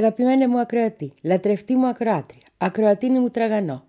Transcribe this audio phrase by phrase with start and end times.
[0.00, 3.84] αγαπημένη μου ακροατή, λατρευτή μου ακροάτρια, ακροατίνη μου τραγανό.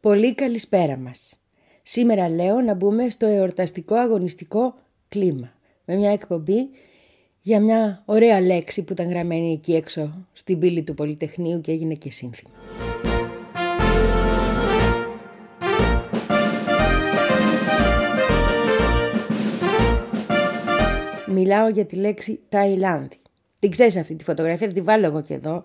[0.00, 1.40] Πολύ καλησπέρα μας.
[1.82, 4.74] Σήμερα λέω να μπούμε στο εορταστικό αγωνιστικό
[5.08, 5.52] κλίμα
[5.84, 6.68] με μια εκπομπή
[7.42, 11.94] για μια ωραία λέξη που ήταν γραμμένη εκεί έξω στην πύλη του Πολυτεχνείου και έγινε
[11.94, 12.50] και σύνθημα.
[21.26, 23.19] Μιλάω για τη λέξη Ταϊλάνδη.
[23.60, 25.64] Την ξέρεις αυτή τη φωτογραφία, θα τη βάλω εγώ και εδώ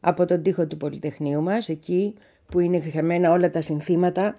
[0.00, 2.14] από τον τοίχο του Πολυτεχνείου μας, εκεί
[2.46, 4.36] που είναι χρησιμένα όλα τα συνθήματα,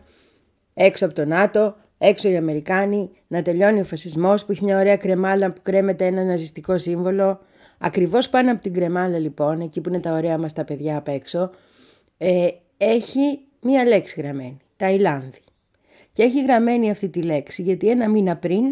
[0.74, 4.98] έξω από το ΝΑΤΟ, έξω οι Αμερικάνοι, να τελειώνει ο φασισμός που έχει μια ωραία
[4.98, 7.40] κρεμάλα που κρέμεται ένα ναζιστικό σύμβολο.
[7.78, 11.08] Ακριβώς πάνω από την κρεμάλα λοιπόν, εκεί που είναι τα ωραία μας τα παιδιά απ'
[11.08, 11.50] έξω,
[12.18, 15.42] ε, έχει μία λέξη γραμμένη, Ταϊλάνδη.
[16.12, 18.64] Και έχει γραμμένη αυτή τη λέξη γιατί ένα μήνα πριν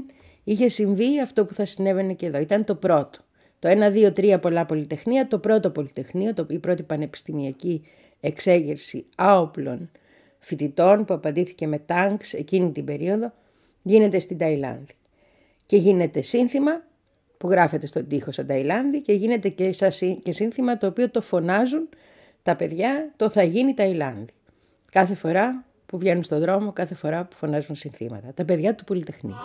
[0.44, 2.40] είχε συμβεί αυτό που θα συνέβαινε και εδώ.
[2.40, 3.20] Ήταν το πρώτο.
[3.60, 7.82] Το 1, 2, 3 πολλά πολυτεχνία, το πρώτο πολυτεχνείο, το, η πρώτη πανεπιστημιακή
[8.20, 9.90] εξέγερση άοπλων
[10.40, 13.34] φοιτητών που απαντήθηκε με τάγκς εκείνη την περίοδο,
[13.82, 14.94] γίνεται στην Ταϊλάνδη.
[15.66, 16.82] Και γίνεται σύνθημα
[17.38, 19.76] που γράφεται στον τοίχο σαν Ταϊλάνδη και γίνεται και,
[20.24, 21.90] και σύνθημα το οποίο το φωνάζουν
[22.44, 24.34] τα παιδιά το θα γίνει Ταϊλάνδη.
[24.92, 28.34] Κάθε φορά που βγαίνουν στον δρόμο, κάθε φορά που φωνάζουν συνθήματα.
[28.34, 29.36] Τα παιδιά του Πολυτεχνείου.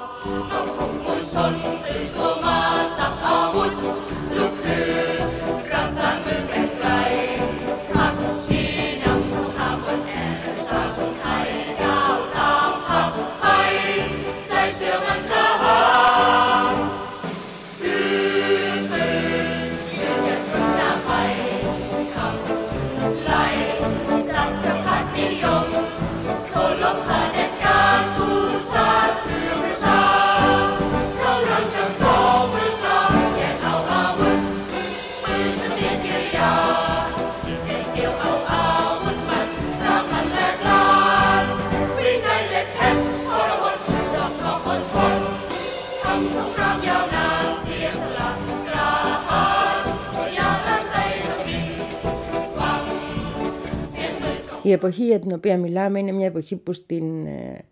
[54.73, 57.65] Η εποχή για την οποία μιλάμε είναι μια εποχή που στην ε,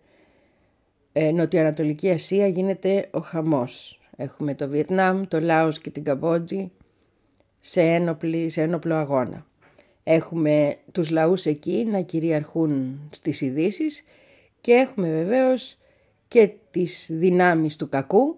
[1.12, 4.00] ε, Νοτιοανατολική Ασία γίνεται ο χαμός.
[4.16, 6.71] Έχουμε το Βιετνάμ, το Λάος και την Καμπότζη
[7.61, 9.47] σε, ένοπλη, σε ένοπλο αγώνα.
[10.05, 14.05] Έχουμε τους λαούς εκεί να κυριαρχούν στις ειδήσεις
[14.61, 15.78] και έχουμε βεβαίως
[16.28, 18.37] και τις δυνάμεις του κακού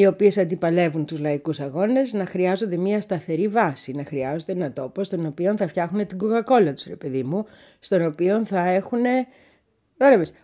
[0.00, 5.04] οι οποίες αντιπαλεύουν τους λαϊκούς αγώνες να χρειάζονται μια σταθερή βάση, να χρειάζονται ένα τόπο
[5.04, 7.46] στον οποίο θα φτιάχνουν την κοκακόλα τους ρε παιδί μου,
[7.80, 9.02] στον οποίο θα έχουν...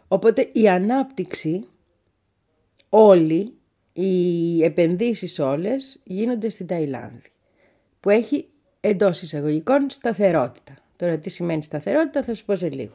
[0.08, 1.66] Οπότε η ανάπτυξη
[2.88, 3.52] όλη,
[3.92, 7.28] οι επενδύσεις όλες γίνονται στην Ταϊλάνδη,
[8.00, 8.48] που έχει
[8.80, 10.74] εντός εισαγωγικών σταθερότητα.
[10.96, 12.92] Τώρα τι σημαίνει σταθερότητα θα σου πω σε λίγο.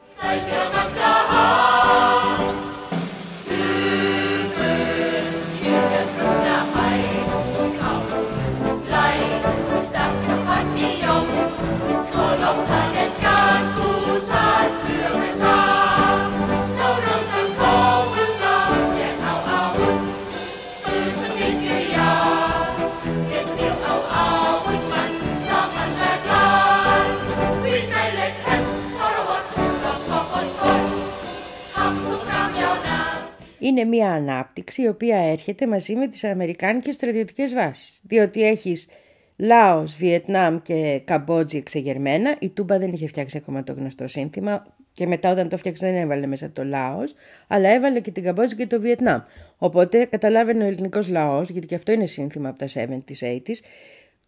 [33.62, 38.00] Είναι μια ανάπτυξη η οποία έρχεται μαζί με τις αμερικάνικες στρατιωτικές βάσεις.
[38.04, 38.88] Διότι έχεις
[39.36, 42.36] Λάος, Βιετνάμ και Καμπότζη εξεγερμένα.
[42.40, 45.96] Η Τούμπα δεν είχε φτιάξει ακόμα το γνωστό σύνθημα και μετά όταν το φτιάξε δεν
[45.96, 47.14] έβαλε μέσα το Λάος,
[47.46, 49.20] αλλά έβαλε και την Καμπότζη και το Βιετνάμ.
[49.58, 52.88] Οπότε καταλάβαινε ο ελληνικός λαός, γιατί και αυτό είναι σύνθημα από τα 70s,
[53.20, 53.54] 80s,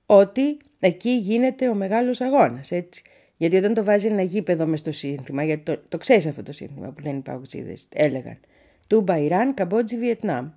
[0.07, 3.03] ότι εκεί γίνεται ο μεγάλος αγώνας, έτσι.
[3.37, 6.53] Γιατί όταν το βάζει ένα γήπεδο μες στο σύνθημα, γιατί το, το ξέρεις αυτό το
[6.53, 8.39] σύνθημα που λένε οι παγκοσίδες, έλεγαν
[8.87, 10.51] Τούμπα, Ιράν, Καμπότζη, Βιετνάμ.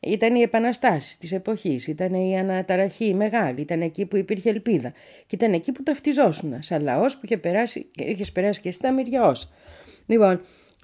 [0.00, 4.92] Ήταν οι επαναστάσεις της εποχής, ήταν η αναταραχή μεγάλη, ήταν εκεί που υπήρχε ελπίδα.
[5.26, 8.92] Και ήταν εκεί που ταυτιζόσουν, σαν λαός που είχε περάσει, είχες περάσει και εσύ τα
[8.92, 9.36] μυριά
[10.06, 10.40] Λοιπόν,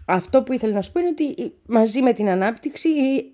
[0.06, 2.88] αυτό που ήθελα να σου πω είναι ότι μαζί με την ανάπτυξη,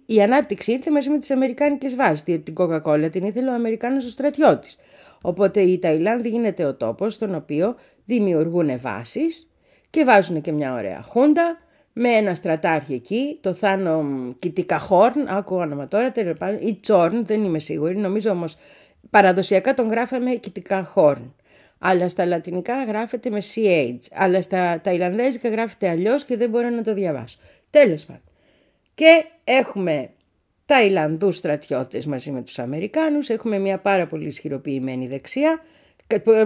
[0.06, 2.22] η ανάπτυξη ήρθε μαζί με τις Αμερικάνικες βάσεις.
[2.22, 4.76] Διότι την Coca-Cola την ήθελε ο Αμερικάνος ο στρατιώτης.
[5.22, 9.54] Οπότε η Ταϊλάνδη γίνεται ο τόπος στον οποίο δημιουργούν βάσεις
[9.90, 11.58] και βάζουν και μια ωραία χούντα
[11.92, 14.04] με ένα στρατάρχη εκεί, το Θάνο
[14.38, 16.12] Κιτικαχόρν, άκουγα όνομα τώρα,
[16.60, 18.56] ή Τσόρν, δεν είμαι σίγουρη, νομίζω όμως
[19.10, 21.34] παραδοσιακά τον γράφαμε Κιτικαχόρν.
[21.78, 26.82] Αλλά στα λατινικά γράφεται με CH, αλλά στα ταϊλανδέζικα γράφεται αλλιώς και δεν μπορώ να
[26.82, 27.38] το διαβάσω.
[27.70, 28.22] Τέλος πάντων.
[28.94, 30.10] Και έχουμε
[30.66, 35.62] Ταϊλανδούς στρατιώτες μαζί με τους Αμερικάνους, έχουμε μια πάρα πολύ ισχυροποιημένη δεξιά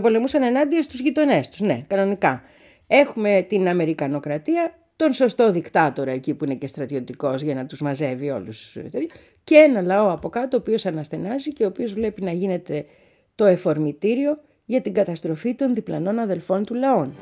[0.00, 2.43] Πολεμούσαν ενάντια στους γειτονές τους, ναι, κανονικά.
[2.87, 8.31] Έχουμε την Αμερικανοκρατία, τον σωστό δικτάτορα εκεί που είναι και στρατιωτικός για να τους μαζεύει
[8.31, 8.77] όλους
[9.45, 12.85] και ένα λαό από κάτω ο οποίος αναστενάζει και ο οποίος βλέπει να γίνεται
[13.35, 17.15] το εφορμητήριο για την καταστροφή των διπλανών αδελφών του λαών.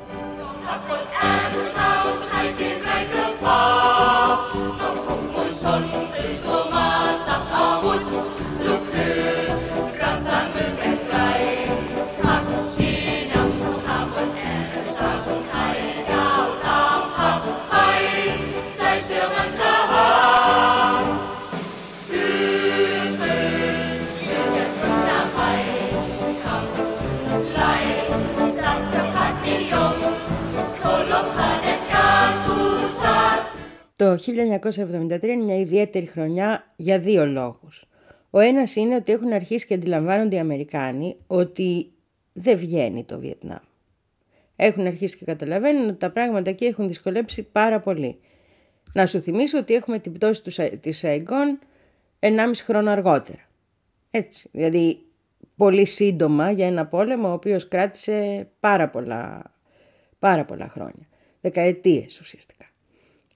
[34.11, 37.85] Το 1973 είναι μια ιδιαίτερη χρονιά για δύο λόγους.
[38.29, 41.91] Ο ένας είναι ότι έχουν αρχίσει και αντιλαμβάνονται οι Αμερικάνοι ότι
[42.33, 43.63] δεν βγαίνει το Βιετνάμ.
[44.55, 48.19] Έχουν αρχίσει και καταλαβαίνουν ότι τα πράγματα εκεί έχουν δυσκολέψει πάρα πολύ.
[48.93, 50.41] Να σου θυμίσω ότι έχουμε την πτώση
[50.81, 51.59] της Σαϊγκόν
[52.19, 53.49] 1,5 χρόνο αργότερα.
[54.11, 55.05] Έτσι, δηλαδή
[55.55, 59.53] πολύ σύντομα για ένα πόλεμο ο οποίος κράτησε πάρα πολλά,
[60.19, 61.07] πάρα πολλά χρόνια.
[61.41, 62.70] Δεκαετίες ουσιαστικά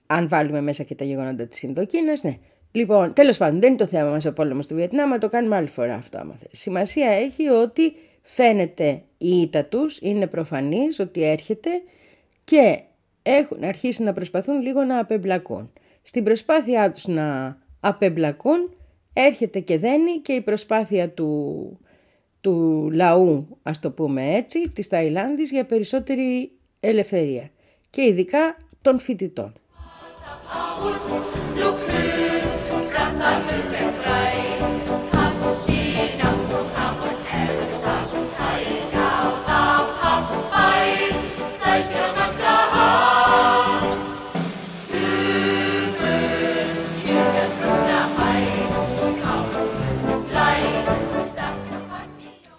[0.07, 2.37] αν βάλουμε μέσα και τα γεγονότα της Ινδοκίνας, ναι.
[2.71, 5.67] Λοιπόν, τέλος πάντων, δεν είναι το θέμα μας ο πόλεμος του Βιετνάμ, το κάνουμε άλλη
[5.67, 6.59] φορά αυτό άμα θες.
[6.59, 11.69] Σημασία έχει ότι φαίνεται η ήττα τους, είναι προφανής ότι έρχεται
[12.43, 12.79] και
[13.21, 15.71] έχουν αρχίσει να προσπαθούν λίγο να απεμπλακούν.
[16.01, 18.75] Στην προσπάθειά τους να απεμπλακούν
[19.13, 21.79] έρχεται και δένει και η προσπάθεια του,
[22.41, 27.49] του λαού, ας το πούμε έτσι, της Ταϊλάνδης για περισσότερη ελευθερία
[27.89, 29.53] και ειδικά των φοιτητών.
[30.49, 30.99] Amor,
[31.55, 32.14] lo creo.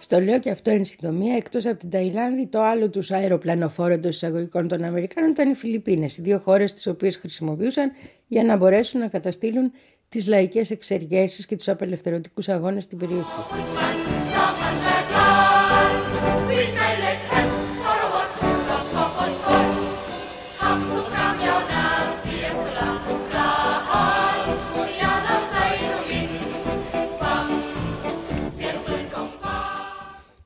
[0.09, 4.09] Στο λέω και αυτό εν συντομία, εκτός από την Ταϊλάνδη, το άλλο τους αεροπλανοφόρο των
[4.09, 7.91] εισαγωγικών των Αμερικάνων ήταν οι Φιλιππίνες, οι δύο χώρες τις οποίες χρησιμοποιούσαν
[8.27, 9.71] για να μπορέσουν να καταστήλουν
[10.09, 13.41] τις λαϊκές εξεργέσεις και τους απελευθερωτικούς αγώνες στην περιοχή.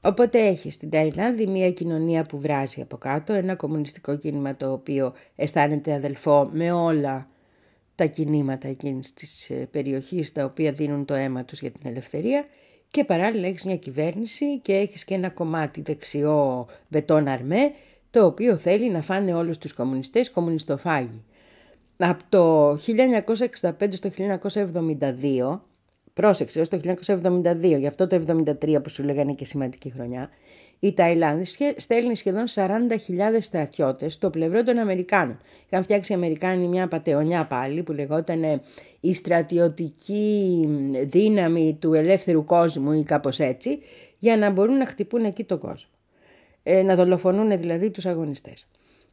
[0.04, 5.14] Οπότε έχει στην Ταϊλάνδη μια κοινωνία που βράζει από κάτω, ένα κομμουνιστικό κίνημα το οποίο
[5.36, 7.30] αισθάνεται αδελφό με όλα
[7.96, 12.46] τα κινήματα εκείνης της ε, περιοχής τα οποία δίνουν το αίμα τους για την ελευθερία
[12.90, 17.72] και παράλληλα έχεις μια κυβέρνηση και έχεις και ένα κομμάτι δεξιό μπετόν αρμέ
[18.12, 21.24] το οποίο θέλει να φάνε όλους τους κομμουνιστές κομμουνιστοφάγοι.
[21.98, 25.60] Από το 1965 στο 1972
[26.22, 28.24] Πρόσεξε, ως το 1972, γι' αυτό το
[28.62, 30.30] 1973 που σου λέγανε και σημαντική χρονιά,
[30.80, 31.46] η Ταϊλάνδη
[31.78, 32.68] στέλνει σχεδόν 40.000
[33.40, 35.40] στρατιώτες στο πλευρό των Αμερικάνων.
[35.70, 38.62] Είχαν φτιάξει οι Αμερικάνοι μια πατεωνιά πάλι που λεγόταν
[39.00, 40.68] η στρατιωτική
[41.06, 43.80] δύναμη του ελεύθερου κόσμου ή κάπως έτσι,
[44.20, 45.90] για να μπορούν να χτυπούν εκεί τον κόσμο.
[46.64, 48.68] Ε, να δολοφονούν δηλαδή τους αγωνιστές.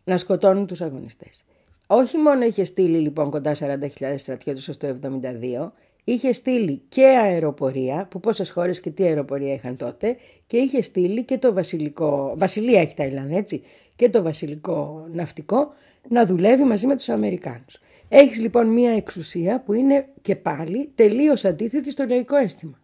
[0.04, 1.44] Να σκοτώνουν τους αγωνιστές.
[1.86, 5.70] Όχι μόνο είχε στείλει λοιπόν κοντά 40.000 στρατιώτες ως το 1972,
[6.12, 11.24] είχε στείλει και αεροπορία, που πόσες χώρες και τι αεροπορία είχαν τότε, και είχε στείλει
[11.24, 13.62] και το βασιλικό, βασιλεία έχει Ταϊλάνδη έτσι,
[13.96, 15.72] και το βασιλικό ναυτικό
[16.08, 17.80] να δουλεύει μαζί με τους Αμερικάνους.
[18.08, 22.80] Έχεις λοιπόν μία εξουσία που είναι και πάλι τελείως αντίθετη στο λαϊκό αίσθημα.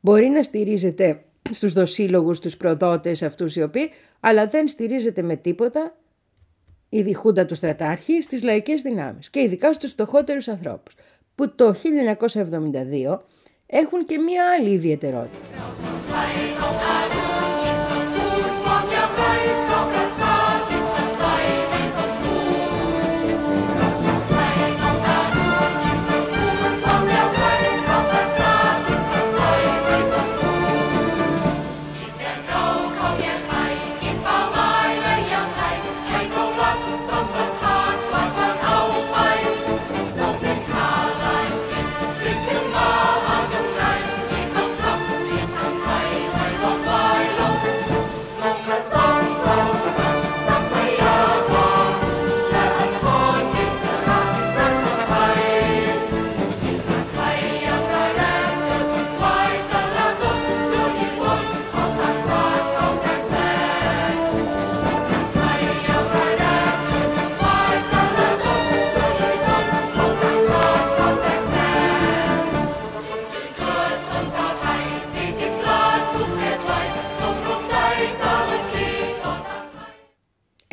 [0.00, 3.90] Μπορεί να στηρίζεται στους δοσύλλογους, στους προδότες αυτούς οι οποίοι,
[4.20, 5.96] αλλά δεν στηρίζεται με τίποτα
[6.88, 10.94] η διχούντα του στρατάρχη στις λαϊκές δυνάμεις και ειδικά στους φτωχότερους ανθρώπους
[11.34, 11.74] που το
[13.12, 13.18] 1972
[13.66, 15.38] έχουν και μία άλλη ιδιαιτερότητα.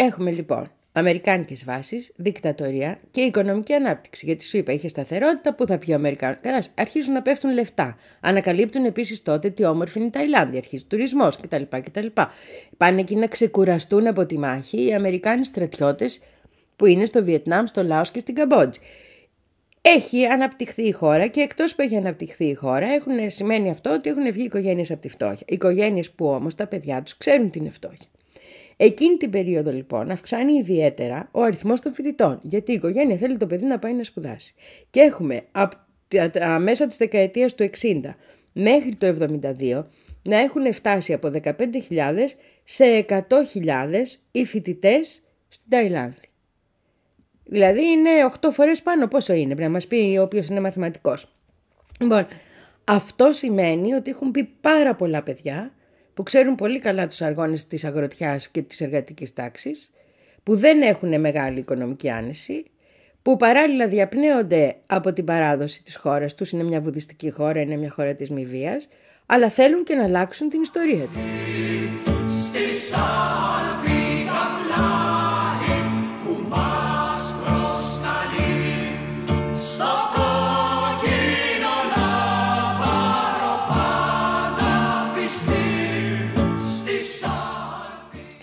[0.10, 4.25] Έχουμε λοιπόν Αμερικάνικες βάσεις, δικτατορία και οικονομική ανάπτυξη.
[4.25, 6.38] Γιατί σου είπα, είχε σταθερότητα, πού θα πει ο Αμερικάνος.
[6.42, 7.98] Καλά, αρχίζουν να πέφτουν λεφτά.
[8.20, 11.63] Ανακαλύπτουν επίσης τότε τι όμορφη είναι η Ταϊλάνδη, αρχίζει τουρισμός κτλ.
[11.70, 12.06] κτλ.
[12.78, 16.20] Πάνε εκεί να ξεκουραστούν από τη μάχη οι Αμερικάνοι στρατιώτες
[16.75, 18.80] που είναι στο Βιετνάμ, στο Λάος και στην Καμπότζη.
[19.82, 24.10] Έχει αναπτυχθεί η χώρα και εκτός που έχει αναπτυχθεί η χώρα, έχουν, σημαίνει αυτό ότι
[24.10, 25.46] έχουν βγει οικογένειες από τη φτώχεια.
[25.50, 28.08] Οικογένειες που όμως τα παιδιά τους ξέρουν την φτώχεια.
[28.81, 33.48] Εκείνη την περίοδο λοιπόν αυξάνει ιδιαίτερα ο αριθμός των φοιτητών, γιατί η οικογένεια θέλει το
[33.48, 34.53] παιδί να πάει να σπουδάσει.
[34.89, 35.75] Και έχουμε από
[36.31, 38.01] τα μέσα της δεκαετίας του 60
[38.53, 39.83] μέχρι το 72
[40.24, 41.53] να έχουν φτάσει από 15.000
[42.63, 43.21] σε 100.000
[44.31, 46.29] οι φοιτητές στην Ταϊλάνδη.
[47.43, 48.09] Δηλαδή είναι
[48.41, 51.36] 8 φορές πάνω πόσο είναι, πρέπει να μας πει ο οποίος είναι μαθηματικός.
[52.00, 52.27] Λοιπόν,
[52.83, 55.74] αυτό σημαίνει ότι έχουν πει πάρα πολλά παιδιά
[56.19, 59.91] που ξέρουν πολύ καλά τους αργώνες της αγροτιάς και της εργατικής τάξης,
[60.43, 62.65] που δεν έχουν μεγάλη οικονομική άνεση,
[63.21, 67.89] που παράλληλα διαπνέονται από την παράδοση της χώρας τους, είναι μια βουδιστική χώρα, είναι μια
[67.89, 68.88] χώρα της μη βίας,
[69.25, 71.21] αλλά θέλουν και να αλλάξουν την ιστορία της.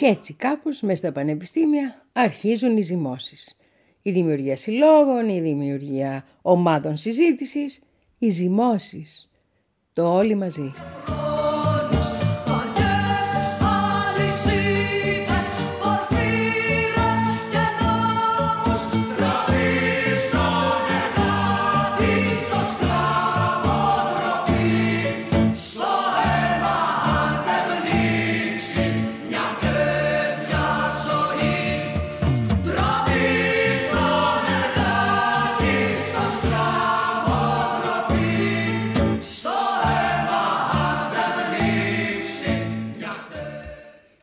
[0.07, 3.57] Και έτσι κάπως μέσα στα πανεπιστήμια αρχίζουν οι ζυμώσεις.
[4.03, 7.81] Η δημιουργία συλλόγων, η δημιουργία ομάδων συζήτησης,
[8.19, 9.31] οι ζυμώσεις.
[9.93, 10.73] Το όλοι μαζί.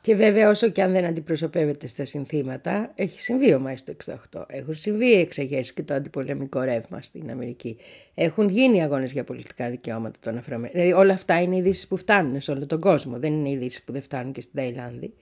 [0.03, 3.93] Και βέβαια όσο και αν δεν αντιπροσωπεύεται στα συνθήματα, έχει συμβεί ο Μάης το
[4.31, 4.43] 68.
[4.47, 7.77] Έχουν συμβεί οι εξεγέρσεις και το αντιπολεμικό ρεύμα στην Αμερική.
[8.13, 10.81] Έχουν γίνει αγώνες για πολιτικά δικαιώματα των Αφροαμερικών.
[10.81, 13.19] Δηλαδή όλα αυτά είναι ειδήσεις που φτάνουν σε όλο τον κόσμο.
[13.19, 15.13] Δεν είναι ειδήσεις που δεν φτάνουν και στην Ταϊλάνδη.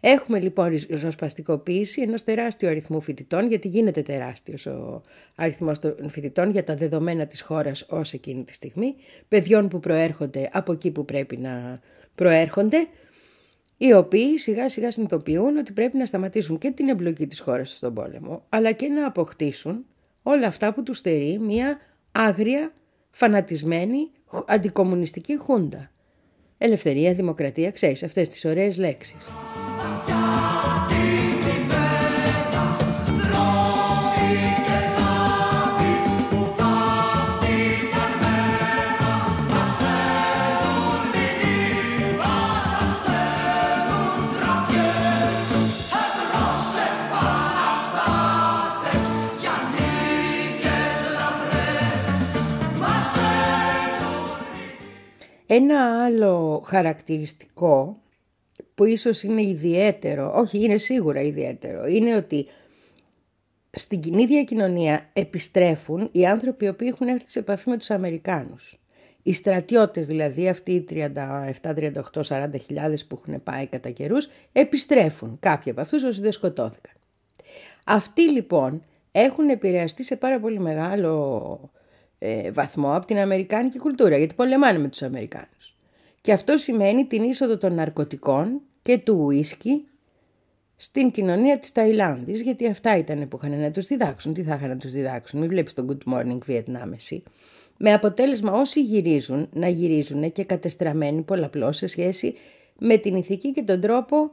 [0.00, 5.02] Έχουμε λοιπόν ριζοσπαστικοποίηση ενός τεράστιου αριθμού φοιτητών, γιατί γίνεται τεράστιος ο
[5.34, 8.94] αριθμός των φοιτητών για τα δεδομένα της χώρας ως εκείνη τη στιγμή,
[9.28, 11.80] παιδιών που προέρχονται από εκεί που πρέπει να
[12.14, 12.86] προέρχονται,
[13.76, 17.94] οι οποίοι σιγά σιγά συνειδητοποιούν ότι πρέπει να σταματήσουν και την εμπλοκή της χώρας στον
[17.94, 19.84] πόλεμο, αλλά και να αποκτήσουν
[20.22, 21.78] όλα αυτά που τους στερεί μια
[22.12, 22.72] άγρια,
[23.10, 24.10] φανατισμένη,
[24.46, 25.90] αντικομουνιστική χούντα.
[26.58, 29.30] Ελευθερία, δημοκρατία, ξέρεις, αυτές τις ωραίες λέξεις.
[55.46, 58.00] Ένα άλλο χαρακτηριστικό
[58.74, 62.46] που ίσως είναι ιδιαίτερο, όχι είναι σίγουρα ιδιαίτερο, είναι ότι
[63.70, 68.80] στην ίδια κοινωνία επιστρέφουν οι άνθρωποι οι οποίοι έχουν έρθει σε επαφή με τους Αμερικάνους.
[69.22, 75.36] Οι στρατιώτες δηλαδή, αυτοί οι 37, 38, 40 χιλιάδες που έχουν πάει κατά καιρούς, επιστρέφουν
[75.40, 76.92] κάποιοι από αυτούς όσοι δεν σκοτώθηκαν.
[77.86, 81.70] Αυτοί λοιπόν έχουν επηρεαστεί σε πάρα πολύ μεγάλο
[82.18, 85.76] ε, βαθμό από την Αμερικάνικη κουλτούρα, γιατί πολεμάνε με τους Αμερικάνους.
[86.20, 89.84] Και αυτό σημαίνει την είσοδο των ναρκωτικών και του ουίσκι
[90.76, 94.32] στην κοινωνία της Ταϊλάνδης, γιατί αυτά ήταν που είχαν να τους διδάξουν.
[94.32, 97.22] Τι θα είχαν να τους διδάξουν, μην βλέπεις τον Good Morning Vietnam εσύ.
[97.76, 102.34] Με αποτέλεσμα όσοι γυρίζουν να γυρίζουν και κατεστραμμένοι πολλαπλώς σε σχέση
[102.78, 104.30] με την ηθική και τον τρόπο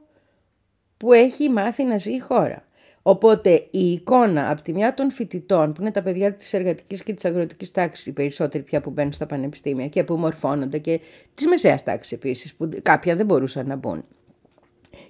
[0.98, 2.68] που έχει μάθει να ζει η χώρα.
[3.06, 7.14] Οπότε η εικόνα από τη μια των φοιτητών, που είναι τα παιδιά της εργατικής και
[7.14, 11.00] της αγροτικής τάξης, οι περισσότεροι πια που μπαίνουν στα πανεπιστήμια και που μορφώνονται, και
[11.34, 14.06] της μεσαίας τάξης επίσης, που κάποια δεν μπορούσαν να μπουν.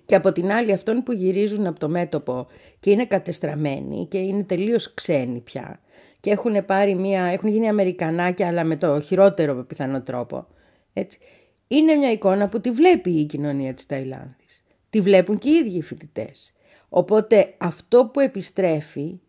[0.06, 2.48] Και από την άλλη αυτών που γυρίζουν από το μέτωπο
[2.80, 5.80] και είναι κατεστραμμένοι και είναι τελείως ξένοι πια
[6.20, 10.48] και έχουν, πάρει μια, έχουν γίνει Αμερικανάκια αλλά με το χειρότερο πιθανό τρόπο.
[10.94, 11.20] Έτσι.
[11.68, 14.64] Είναι μια εικόνα που τη βλέπει η κοινωνία της Ταϊλάνδης.
[14.90, 16.54] Τη βλέπουν και οι ίδιοι οι φοιτητές.
[16.96, 19.20] Οπότε αυτό που επιστρέφει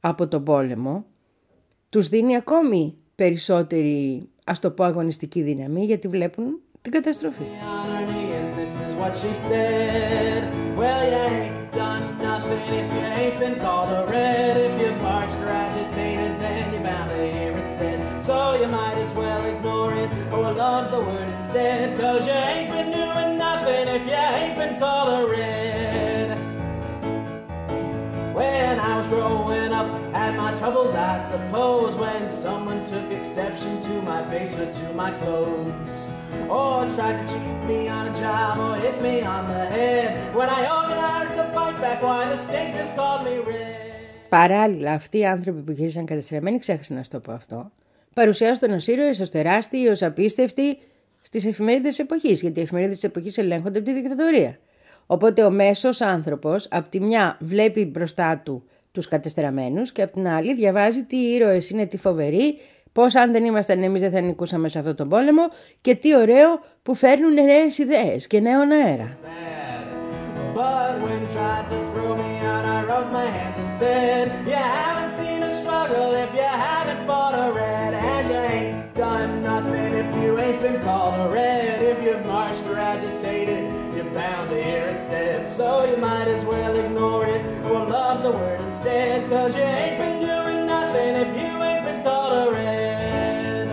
[0.00, 1.04] από τον πόλεμο
[1.88, 7.42] τους δίνει ακόμη περισσότερη ας το πω αγωνιστική δύναμη γιατί βλέπουν την καταστροφή.
[24.32, 25.59] ain't
[28.40, 33.94] When I was growing up, had my troubles, I suppose, when someone took exception to
[34.10, 35.94] my face or to my clothes.
[36.58, 40.08] Or tried to cheat me on a job or hit me on the head.
[40.38, 43.78] When I organized the fight back, why the stinkers called me red.
[44.28, 47.70] Παράλληλα, αυτοί οι άνθρωποι που γύρισαν κατεστραμμένοι, ξέχασα να σου το πω αυτό,
[48.14, 50.78] παρουσιάζονταν ως ήρωες, ως τεράστιοι, ως απίστευτοι
[51.22, 54.58] στις εφημερίδες της εποχής, γιατί οι εφημερίδες της εποχής ελέγχονται από τη δικτατορία.
[55.12, 60.28] Οπότε ο μέσος άνθρωπος από τη μια βλέπει μπροστά του τους κατεστραμμένους και από την
[60.28, 62.58] άλλη διαβάζει τι ήρωες είναι, τι φοβεροί,
[62.92, 65.42] πώς αν δεν ήμασταν εμείς δεν θα νικούσαμε σε αυτόν τον πόλεμο
[65.80, 69.18] και τι ωραίο που φέρνουν νέες ιδέες και νέον αέρα.
[80.90, 81.19] you're
[88.30, 89.28] the word instead.
[89.28, 92.02] Cause you ain't been doing nothing if you ain't been
[92.52, 93.68] red.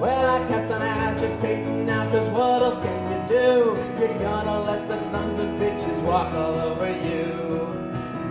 [0.00, 3.76] Well, I kept on agitating now, cause what else can you do?
[3.98, 7.48] You're gonna let the sons of bitches walk all over you.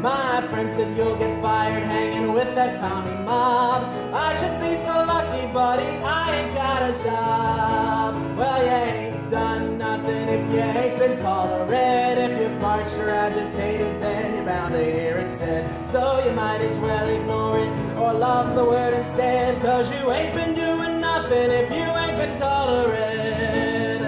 [0.02, 3.84] My friend said you'll get fired hanging with that commie mob.
[4.14, 8.38] I should be so lucky, buddy, I ain't got a job.
[8.38, 12.19] Well, ain't done nothing if you ain't been called a red.
[12.27, 15.89] If you've marched or agitated, then you're bound to hear it said.
[15.89, 19.61] So you might as well ignore it or love the word instead.
[19.63, 24.01] Cause you ain't been doing nothing if you ain't been called a red.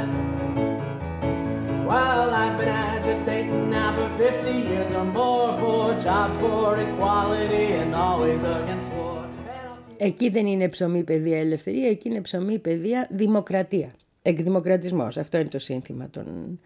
[1.86, 7.94] While I've been agitating now for 50 years or more for jobs, for equality, and
[7.94, 9.16] always against war.
[9.98, 13.94] Εκεί δεν είναι ψωμί παιδεία ελευθερία, εκεί είναι ψωμί παιδεία δημοκρατία.
[14.21, 15.17] Εκδημοκρατισμός.
[15.17, 16.59] Αυτό είναι το σύνθημα των,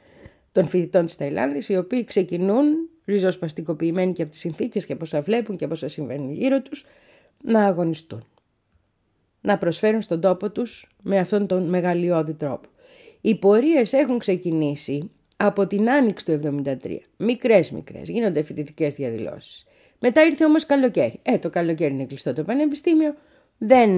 [0.51, 5.21] των φοιτητών της Ταϊλάνδης, οι οποίοι ξεκινούν ριζοσπαστικοποιημένοι και από τις συνθήκες και από όσα
[5.21, 6.85] βλέπουν και από όσα συμβαίνουν γύρω τους,
[7.43, 8.23] να αγωνιστούν.
[9.41, 12.67] Να προσφέρουν στον τόπο τους με αυτόν τον μεγαλειώδη τρόπο.
[13.21, 16.97] Οι πορείες έχουν ξεκινήσει από την άνοιξη του 1973.
[17.17, 19.65] Μικρές μικρές, γίνονται φοιτητικές διαδηλώσεις.
[19.99, 21.19] Μετά ήρθε όμως καλοκαίρι.
[21.23, 23.15] Ε, το καλοκαίρι είναι κλειστό το πανεπιστήμιο.
[23.57, 23.89] Δεν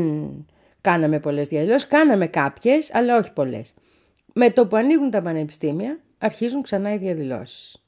[0.81, 3.73] κάναμε πολλές διαδηλώσεις, κάναμε κάποιες, αλλά όχι πολλές.
[4.33, 7.81] Με το που ανοίγουν τα πανεπιστήμια, αρχίζουν ξανά οι διαδηλώσεις.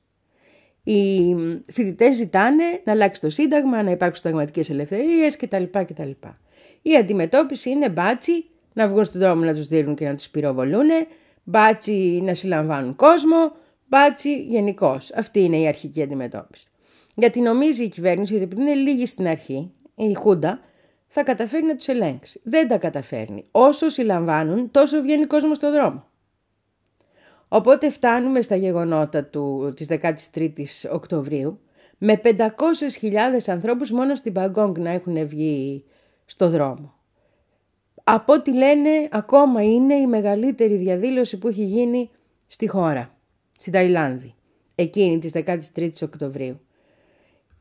[0.84, 1.36] Οι
[1.72, 6.12] φοιτητές ζητάνε να αλλάξει το σύνταγμα, να υπάρξουν συνταγματικές ελευθερίες κτλ, κτλ.
[6.82, 10.88] Η αντιμετώπιση είναι μπάτσι να βγουν στον δρόμο να τους δίνουν και να τους πυροβολούν,
[11.44, 13.52] μπάτσι να συλλαμβάνουν κόσμο,
[13.88, 15.12] μπάτσι γενικώς.
[15.14, 16.68] Αυτή είναι η αρχική αντιμετώπιση.
[17.16, 20.60] Γιατί νομίζει η κυβέρνηση ότι επειδή είναι λίγη στην αρχή, η Χούντα,
[21.12, 22.42] θα καταφέρει να τους ελέγξει.
[22.44, 23.46] Δεν τα καταφέρνει.
[23.52, 26.08] Όσο συλλαμβάνουν, τόσο βγαίνει κόσμος στον δρόμο.
[27.48, 31.60] Οπότε φτάνουμε στα γεγονότα του, της 13ης Οκτωβρίου
[31.98, 32.38] με 500.000
[33.48, 35.84] ανθρώπους μόνο στην Παγκόγκ να έχουν βγει
[36.26, 36.94] στο δρόμο.
[38.04, 42.10] Από ό,τι λένε ακόμα είναι η μεγαλύτερη διαδήλωση που έχει γίνει
[42.48, 43.18] στη χώρα,
[43.60, 44.36] στην Ταϊλάνδη,
[44.76, 46.60] εκείνη της 13ης Οκτωβρίου.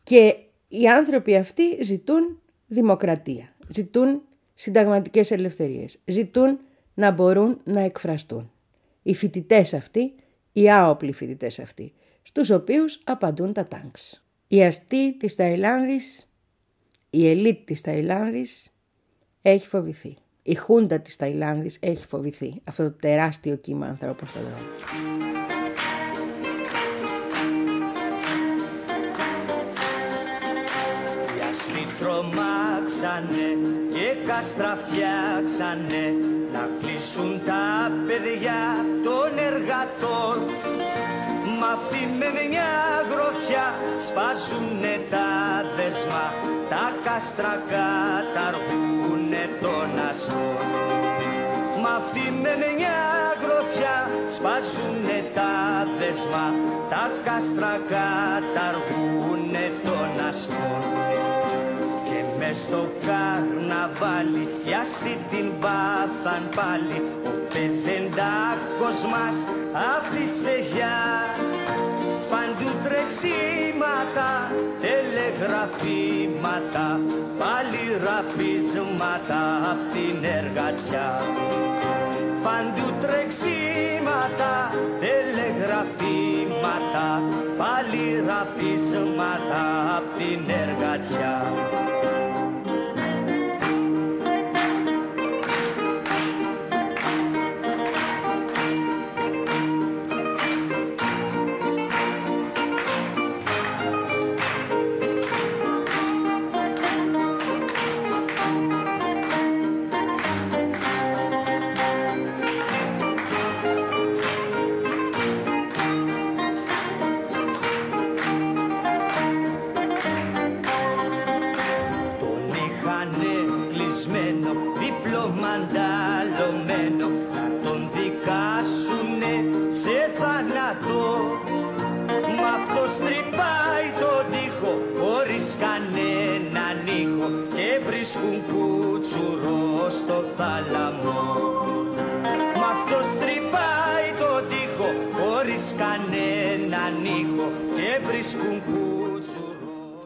[0.02, 0.36] Και
[0.68, 4.22] οι άνθρωποι αυτοί ζητούν δημοκρατία, ζητούν
[4.54, 6.58] συνταγματικές ελευθερίες, ζητούν
[6.94, 8.50] να μπορούν να εκφραστούν.
[9.02, 10.14] Οι φοιτητές αυτοί,
[10.52, 14.24] οι άοπλοι φοιτητές αυτοί, στους οποίους απαντούν τα τάγκς.
[14.48, 16.32] Η αστή της Ταϊλάνδης,
[17.10, 18.72] η ελίτ της Ταϊλάνδης
[19.42, 20.16] έχει φοβηθεί.
[20.42, 24.56] Η χούντα της Ταϊλάνδης έχει φοβηθεί αυτό το τεράστιο κύμα ανθρώπων στον δρόμο.
[32.98, 33.48] Τρομάξανε
[33.94, 36.04] και κάστρα φτιάξανε
[36.52, 37.64] να κλείσουν τα
[38.06, 38.60] παιδιά
[39.04, 40.36] των εργατών.
[41.60, 42.70] Μα αυτοί με μια
[43.10, 43.66] γροφιά
[44.06, 45.28] σπάζουνε τα
[45.76, 46.26] δεσμά
[46.72, 50.66] τα κάστρα καταργούνε τον αστών
[51.82, 52.98] Μα αυτοί με μια
[53.42, 53.96] γροφιά
[54.34, 55.52] σπάζουνε τα
[55.98, 56.46] δεσμά
[56.90, 61.27] τα κάστρα καταργούνε τον αστών
[62.48, 69.36] μες στο καρναβάλι κι αυτή την πάθαν πάλι ο πεζεντάκος μας
[69.94, 70.96] άφησε για
[72.30, 74.30] παντού τρεξίματα,
[74.84, 76.86] τελεγραφήματα
[77.40, 81.06] πάλι ραφίσματα απ' την εργατιά
[82.44, 84.52] παντού τρεξίματα,
[85.02, 87.06] τελεγραφήματα
[87.60, 89.62] πάλι ραφίσματα
[89.96, 91.34] απ' την εργατιά.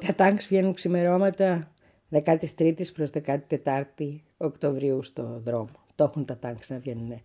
[0.07, 1.73] Τα τάγκς βγαίνουν ξημερώματα
[2.11, 5.71] 13η προς 14η Οκτωβρίου στο δρόμο.
[5.95, 7.23] Το έχουν τα τάγκς να βγαίνουν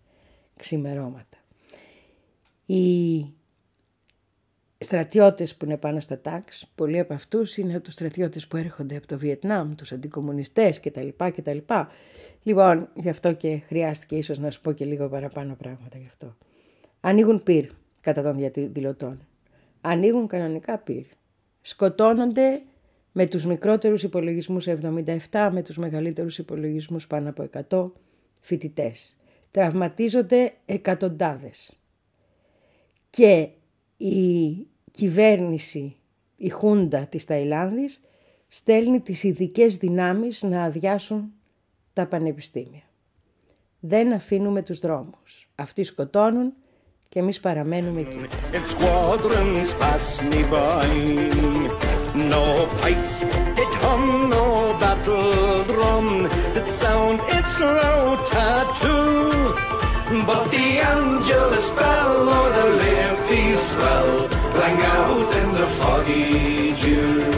[0.56, 1.38] ξημερώματα.
[2.66, 3.24] Οι
[4.78, 8.96] στρατιώτες που είναι πάνω στα τάγκς, πολλοί από αυτούς είναι από τους στρατιώτες που έρχονται
[8.96, 11.08] από το Βιετνάμ, τους αντικομουνιστές κτλ.
[11.16, 11.58] κτλ.
[12.42, 16.36] Λοιπόν, γι' αυτό και χρειάστηκε ίσως να σου πω και λίγο παραπάνω πράγματα γι' αυτό.
[17.00, 19.27] Ανοίγουν πυρ κατά των διαδηλωτών.
[19.90, 21.04] Ανοίγουν κανονικά πυρ.
[21.60, 22.62] Σκοτώνονται
[23.12, 27.92] με τους μικρότερους υπολογισμούς 77, με τους μεγαλύτερους υπολογισμούς πάνω από 100
[28.40, 29.16] φοιτητές.
[29.50, 31.80] Τραυματίζονται εκατοντάδες.
[33.10, 33.48] Και
[33.96, 35.96] η κυβέρνηση,
[36.36, 38.00] η Χούντα της Ταϊλάνδης,
[38.48, 41.32] στέλνει τις ειδικές δυνάμεις να αδειάσουν
[41.92, 42.82] τα πανεπιστήμια.
[43.80, 45.50] Δεν αφήνουμε τους δρόμους.
[45.54, 46.52] Αυτοί σκοτώνουν
[47.09, 48.19] και εμείς παραμένουμε εκεί.
[48.57, 50.87] If squadrons pass me by,
[52.31, 52.43] no
[52.81, 53.15] pipes
[53.57, 54.03] did hum,
[54.33, 54.45] no
[54.81, 56.07] battle drum
[56.55, 59.13] did sound its loud tattoo.
[60.27, 64.11] But the Angelus bell or the Liffey swell
[64.59, 67.36] rang out in the foggy dew.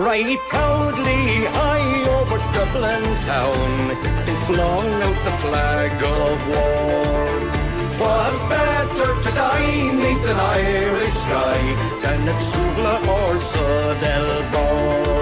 [0.00, 3.88] Right proudly high over Dublin town,
[4.24, 7.28] they flung out the flag of war.
[7.98, 11.60] 'Twas better to die neath an Irish sky
[12.00, 15.20] than at Suvla or Sudelbor.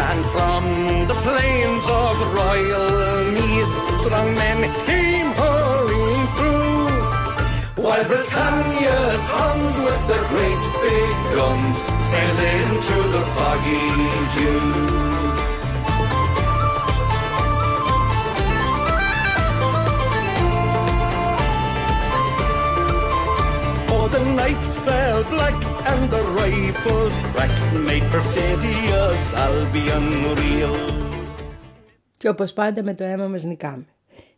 [0.00, 0.64] And from
[1.10, 2.88] the plains of Royal
[3.36, 3.68] Mead,
[4.00, 7.84] strong men came hurrying through.
[7.84, 13.86] While Britannia's guns with the great big guns sailed into the foggy
[14.34, 14.60] dew.
[23.94, 25.58] Oh, the night fell black
[25.90, 30.06] and the rifles cracked made perfidious Albion
[30.38, 30.74] reel.
[32.16, 33.86] Και όπως πάντα με το αίμα μας νικάμε.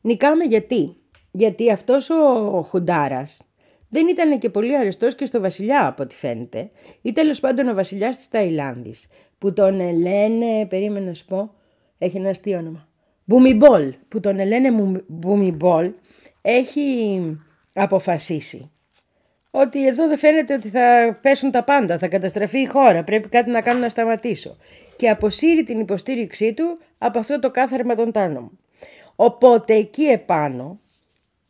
[0.00, 0.96] Νικάμε γιατί.
[1.30, 3.45] Γιατί αυτός ο Χουντάρας
[3.88, 6.70] δεν ήταν και πολύ αρεστός και στο βασιλιά από ό,τι φαίνεται.
[7.02, 9.06] Ή τέλος πάντων ο βασιλιάς της Ταϊλάνδης
[9.38, 11.54] που τον λένε, περίμενα να σου πω,
[11.98, 12.88] έχει ένα αστείο όνομα.
[13.24, 15.92] Μπουμιμπόλ, που τον λένε Μου- Μπουμιμπόλ,
[16.42, 17.20] έχει
[17.74, 18.70] αποφασίσει
[19.50, 23.50] ότι εδώ δεν φαίνεται ότι θα πέσουν τα πάντα, θα καταστραφεί η χώρα, πρέπει κάτι
[23.50, 24.56] να κάνω να σταματήσω.
[24.96, 28.58] Και αποσύρει την υποστήριξή του από αυτό το κάθαρμα των τάνων.
[29.16, 30.80] Οπότε εκεί επάνω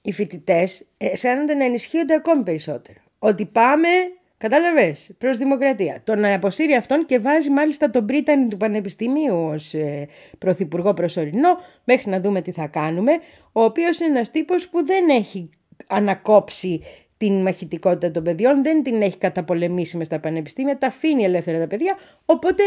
[0.06, 2.98] οι φοιτητές αισθάνονται να ενισχύονται ακόμη περισσότερο.
[3.18, 3.88] Ότι πάμε,
[4.36, 6.00] κατάλαβες, προς δημοκρατία.
[6.04, 11.58] Το να αποσύρει αυτόν και βάζει μάλιστα τον Πρίτανη του Πανεπιστημίου ως ε, πρωθυπουργό προσωρινό,
[11.84, 13.12] μέχρι να δούμε τι θα κάνουμε.
[13.52, 15.50] Ο οποίος είναι ένας τύπος που δεν έχει
[15.86, 16.82] ανακόψει
[17.16, 21.66] την μαχητικότητα των παιδιών, δεν την έχει καταπολεμήσει μες στα πανεπιστήμια, τα αφήνει ελεύθερα τα
[21.66, 22.62] παιδιά, οπότε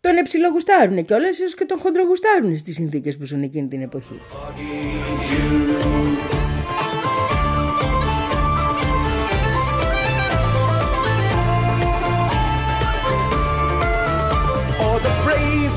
[0.00, 4.20] τον εψιλογουστάρουν και ίσως και τον χοντρογουστάρουν στις συνθήκες που ζουν εκείνη την εποχή.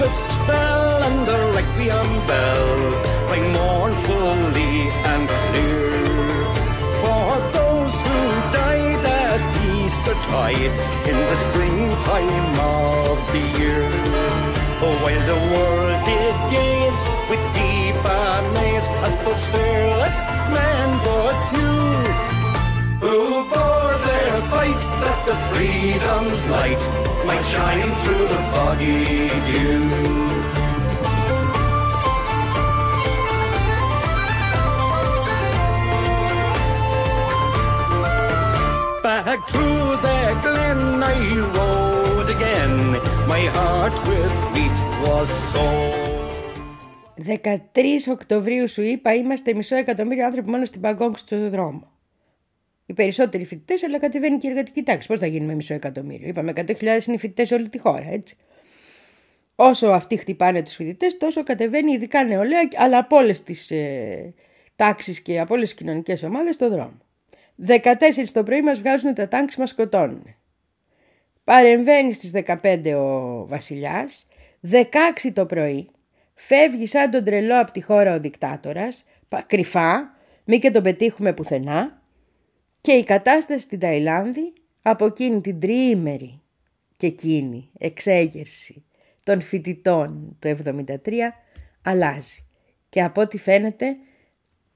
[0.01, 2.77] Bravest fell and the requiem bell
[3.29, 5.91] rang mournfully and clear.
[7.01, 8.19] For those who
[8.57, 9.41] died at
[9.75, 10.73] Easter tide
[11.09, 13.89] in the springtime of the year.
[14.83, 20.17] Oh, while the world did gaze with deep amaze at those fearless
[20.55, 21.81] men but few
[23.03, 23.17] who
[23.53, 26.81] bore their fight the freedom's light
[27.27, 29.83] might shine through the foggy dew.
[39.03, 40.81] Back through the glen
[41.13, 41.19] I
[41.57, 42.75] rode again,
[43.33, 46.11] my heart with grief was sore.
[47.17, 51.87] 13 Οκτωβρίου σου είπα, είμαστε μισό εκατομμύριο άνθρωποι μόνο στην Παγκόγκ στο δρόμο.
[52.91, 55.07] Οι περισσότεροι φοιτητές, αλλά κατεβαίνει και η εργατική τάξη.
[55.07, 58.35] Πώς θα γίνουμε μισό εκατομμύριο; Είπαμε 100.000 είναι οι φοιτητές σε όλη τη χώρα, έτσι.
[59.55, 64.33] Όσο αυτοί χτυπάνε τους φοιτητές, τόσο κατεβαίνει ειδικά νεολαία, αλλά από όλες τις ε,
[64.75, 66.97] τάξεις και από όλες τις κοινωνικές ομάδες στο δρόμο.
[67.67, 67.77] 14
[68.33, 70.35] το πρωί μας βγάζουν τα τάγκς, μας σκοτώνουν.
[71.43, 74.27] Παρεμβαίνει στις 15 ο Βασιλιάς.
[74.71, 75.89] 16 το πρωί
[76.33, 79.05] φεύγει σαν τον τρελό από τη χώρα ο δικτάτορας,
[79.47, 80.13] κρυφά,
[80.45, 82.00] μη και τον πετύχουμε πουθενά
[82.81, 86.41] και η κατάσταση στην Ταϊλάνδη από εκείνη την τριήμερη
[86.97, 88.83] και εκείνη εξέγερση
[89.23, 90.95] των φοιτητών του 73
[91.81, 92.45] αλλάζει.
[92.89, 93.95] Και από ό,τι φαίνεται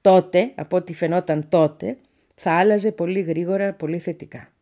[0.00, 1.96] τότε, από ό,τι φαινόταν τότε,
[2.34, 4.52] θα άλλαζε πολύ γρήγορα, πολύ θετικά.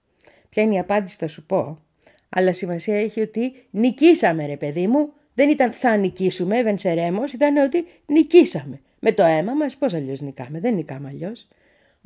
[0.48, 1.78] Ποια είναι η απάντηση θα σου πω,
[2.28, 7.84] αλλά σημασία έχει ότι νικήσαμε ρε παιδί μου, δεν ήταν θα νικήσουμε, βενσερέμος, ήταν ότι
[8.06, 8.80] νικήσαμε.
[8.98, 11.48] Με το αίμα μας πώς αλλιώς νικάμε, δεν νικάμε αλλιώς.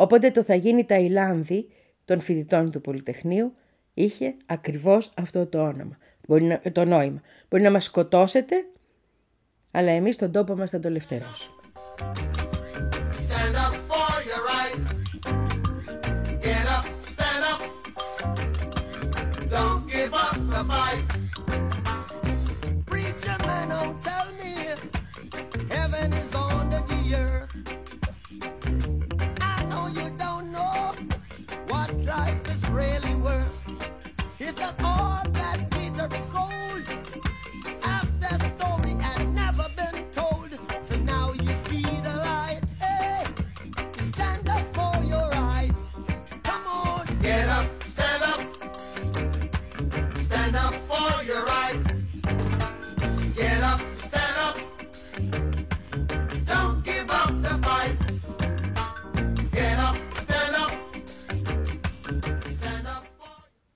[0.01, 1.69] Οπότε το θα γίνει τα Ιλάνδη
[2.05, 3.55] των φοιτητών του Πολυτεχνείου
[3.95, 7.21] είχε ακριβώς αυτό το όνομα, μπορεί να, το νόημα.
[7.49, 8.57] Μπορεί να μας σκοτώσετε,
[9.71, 11.57] αλλά εμείς τον τόπο μας θα το ελευθερώσουμε.
[34.61, 35.28] It's all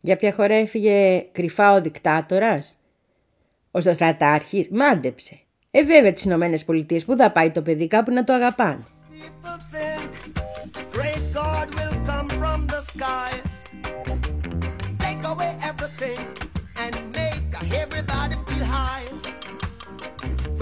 [0.05, 2.75] Για ποια χώρα έφυγε κρυφά ο δικτάτορας;
[3.71, 5.41] Ο στρατάρχης μάντεψε.
[5.71, 8.85] Ε βέβαια τις Ηνωμένες Πολιτείες που θα πάει το παιδί κάπου να το αγαπάνε.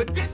[0.00, 0.29] People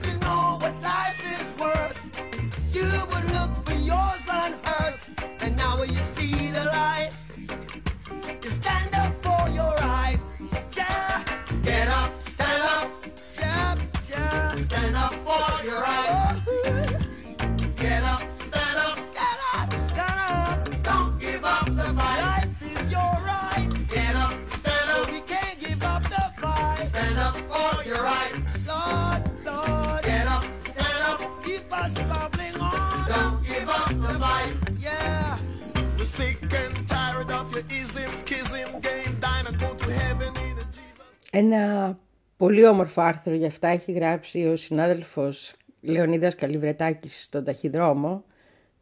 [41.39, 41.99] Ένα
[42.37, 48.23] πολύ όμορφο άρθρο για αυτά έχει γράψει ο συνάδελφος Λεωνίδας Καλυβρετάκης στον Ταχυδρόμο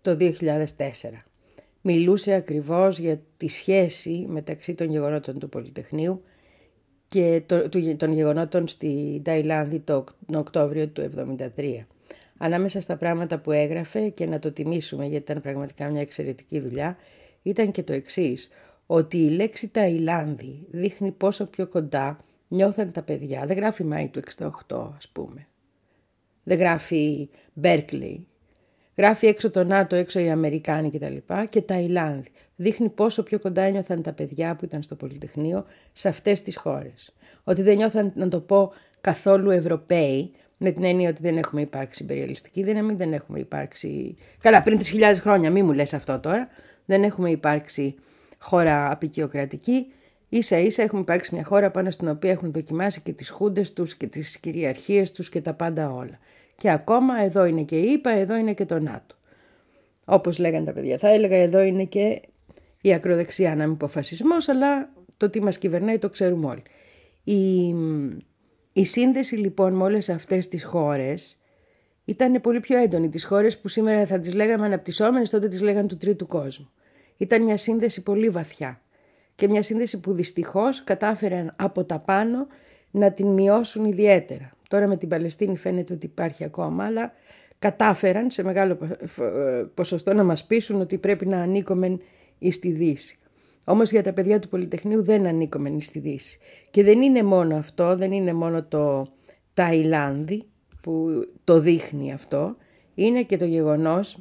[0.01, 0.33] το 2004.
[1.81, 6.23] Μιλούσε ακριβώς για τη σχέση μεταξύ των γεγονότων του Πολυτεχνείου
[7.07, 11.85] και το- του- των γεγονότων στη Ταϊλάνδη το, τον Οκτώβριο του 1973.
[12.37, 16.97] Ανάμεσα στα πράγματα που έγραφε και να το τιμήσουμε γιατί ήταν πραγματικά μια εξαιρετική δουλειά
[17.41, 18.49] ήταν και το εξής
[18.85, 23.45] ότι η λέξη Ταϊλάνδη δείχνει πόσο πιο κοντά νιώθαν τα παιδιά.
[23.45, 24.47] Δεν γράφει Μάη του 68
[24.97, 25.47] ας πούμε.
[26.43, 28.27] Δεν γράφει Μπέρκλι.
[28.97, 31.15] Γράφει έξω το ΝΑΤΟ, έξω οι Αμερικάνοι κτλ.
[31.49, 32.29] Και Ταϊλάνδη.
[32.55, 37.13] Δείχνει πόσο πιο κοντά ένιωθαν τα παιδιά που ήταν στο Πολυτεχνείο σε αυτές τις χώρες.
[37.43, 42.03] Ότι δεν νιώθαν, να το πω, καθόλου Ευρωπαίοι, με την έννοια ότι δεν έχουμε υπάρξει
[42.03, 44.15] υπεριαλιστική δύναμη, δεν έχουμε υπάρξει...
[44.39, 46.47] Καλά, πριν 3.000 χρόνια, μη μου λες αυτό τώρα.
[46.85, 47.95] Δεν έχουμε υπάρξει
[48.39, 49.85] χώρα απεικιοκρατική.
[50.35, 53.95] Ίσα ίσα έχουμε υπάρξει μια χώρα πάνω στην οποία έχουν δοκιμάσει και τις χούντες τους
[53.95, 56.19] και τις κυριαρχίες τους και τα πάντα όλα.
[56.55, 59.15] Και ακόμα εδώ είναι και η ΙΠΑ, εδώ είναι και το ΝΑΤΟ.
[60.05, 60.97] Όπως λέγανε τα παιδιά.
[60.97, 62.21] Θα έλεγα εδώ είναι και
[62.81, 66.63] η ακροδεξιά, να μην πω φασισμός, αλλά το τι μας κυβερνάει το ξέρουμε όλοι.
[67.23, 67.75] Η,
[68.73, 71.41] η σύνδεση λοιπόν με όλες αυτές τις χώρες
[72.05, 73.09] ήταν πολύ πιο έντονη.
[73.09, 76.69] Τις χώρες που σήμερα θα τις λέγαμε αναπτυσσόμενες, τότε τις λέγανε του τρίτου κόσμου.
[77.17, 78.79] Ήταν μια σύνδεση πολύ βαθιά
[79.35, 82.47] και μια σύνδεση που δυστυχώς κατάφεραν από τα πάνω
[82.91, 84.51] να την μειώσουν ιδιαίτερα.
[84.69, 87.13] Τώρα με την Παλαιστίνη φαίνεται ότι υπάρχει ακόμα, αλλά
[87.59, 92.01] κατάφεραν σε μεγάλο πο- φ- ε, ποσοστό να μας πείσουν ότι πρέπει να ανήκομεν
[92.39, 93.17] εις τη Δύση.
[93.65, 96.39] Όμως για τα παιδιά του Πολυτεχνείου δεν ανήκομενοι στη Δύση.
[96.69, 99.07] Και δεν είναι μόνο αυτό, δεν είναι μόνο το
[99.53, 100.43] Ταϊλάνδη
[100.81, 102.55] που το δείχνει αυτό,
[102.95, 104.19] είναι και το γεγονός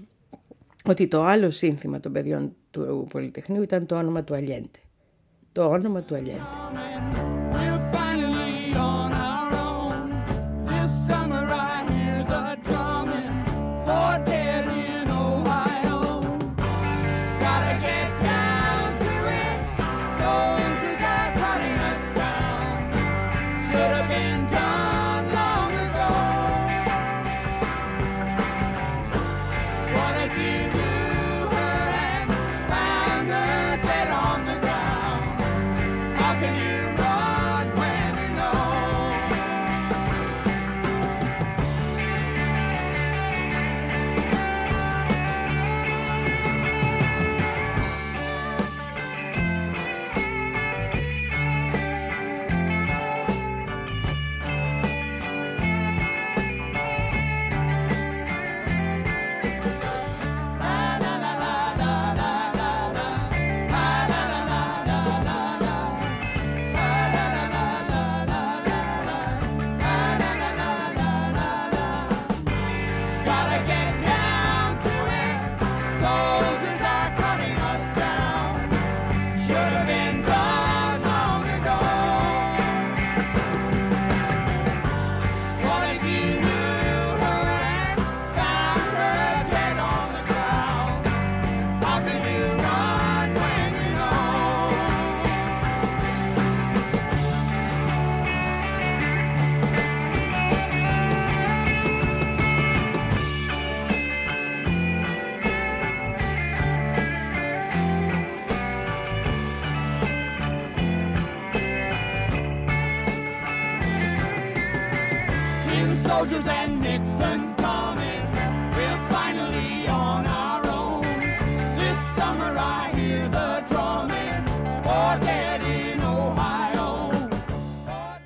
[0.88, 4.78] ότι το άλλο σύνθημα των παιδιών του Πολυτεχνείου ήταν το όνομα του Αλιέντε.
[5.54, 7.23] Το όνομα του Αλιέντε.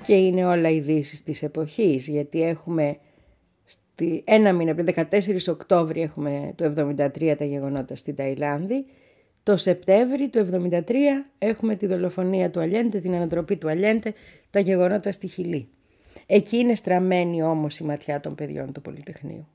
[0.09, 2.97] Και είναι όλα ειδήσεις της εποχής, γιατί έχουμε
[3.63, 8.85] στη, ένα μήνα πριν, 14 Οκτώβρη έχουμε το 73 τα γεγονότα στην Ταϊλάνδη,
[9.43, 10.83] το Σεπτέμβρη του 73
[11.37, 14.13] έχουμε τη δολοφονία του Αλιέντε, την ανατροπή του Αλιέντε,
[14.49, 15.69] τα γεγονότα στη Χιλή.
[16.25, 19.47] Εκεί είναι στραμμένη όμως η ματιά των παιδιών του Πολυτεχνείου.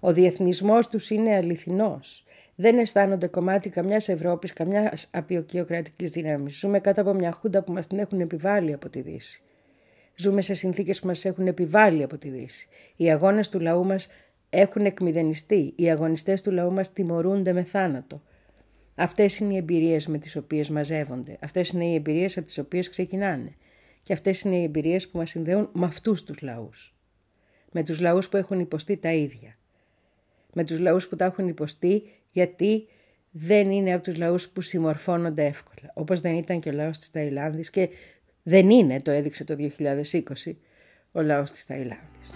[0.00, 2.24] Ο διεθνισμός τους είναι αληθινός.
[2.54, 6.58] Δεν αισθάνονται κομμάτι καμιάς Ευρώπης, καμιάς απεικιοκρατικής δύναμης.
[6.58, 9.43] Ζούμε κάτω από μια χούντα που μας την έχουν επιβάλει από τη Δύση.
[10.16, 12.68] Ζούμε σε συνθήκες που μας έχουν επιβάλει από τη Δύση.
[12.96, 14.08] Οι αγώνες του λαού μας
[14.50, 15.72] έχουν εκμηδενιστεί.
[15.76, 18.22] Οι αγωνιστές του λαού μας τιμωρούνται με θάνατο.
[18.94, 21.38] Αυτές είναι οι εμπειρίες με τις οποίες μαζεύονται.
[21.40, 23.54] Αυτές είναι οι εμπειρίες από τις οποίες ξεκινάνε.
[24.02, 26.94] Και αυτές είναι οι εμπειρίες που μας συνδέουν με αυτούς τους λαούς.
[27.72, 29.56] Με τους λαούς που έχουν υποστεί τα ίδια.
[30.52, 32.86] Με τους λαούς που τα έχουν υποστεί γιατί
[33.30, 35.90] δεν είναι από τους λαούς που συμμορφώνονται εύκολα.
[35.94, 37.88] Όπως δεν ήταν και ο λαός της Ταϊλάνδης και
[38.46, 40.56] δεν είναι, το έδειξε το 2020,
[41.12, 42.34] ο λαός της Ταϊλάνδης.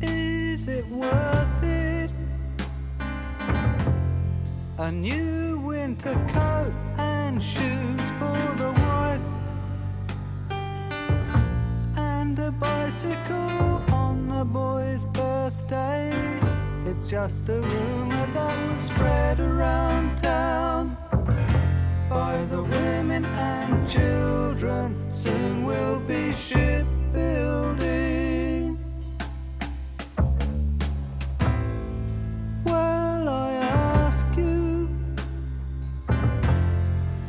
[0.00, 2.10] Is it worth it?
[4.86, 6.74] A new winter coat
[7.16, 9.26] and shoes for the wife,
[12.14, 13.70] and a bicycle
[14.04, 16.04] on the boy's birthday.
[16.88, 20.84] It's just a rumor that was spread around town
[22.16, 24.96] by the women and children.
[25.10, 28.78] Soon we'll be shipbuilding.
[32.64, 34.88] Well, I ask you.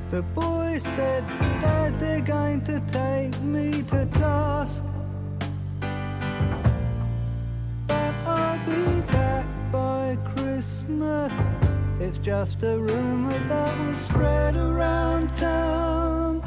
[0.10, 1.28] The boy said
[1.64, 4.87] that they're going to take me to task.
[12.28, 16.44] Just a rumor that was spread around town.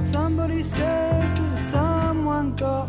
[0.00, 2.88] Somebody said that someone got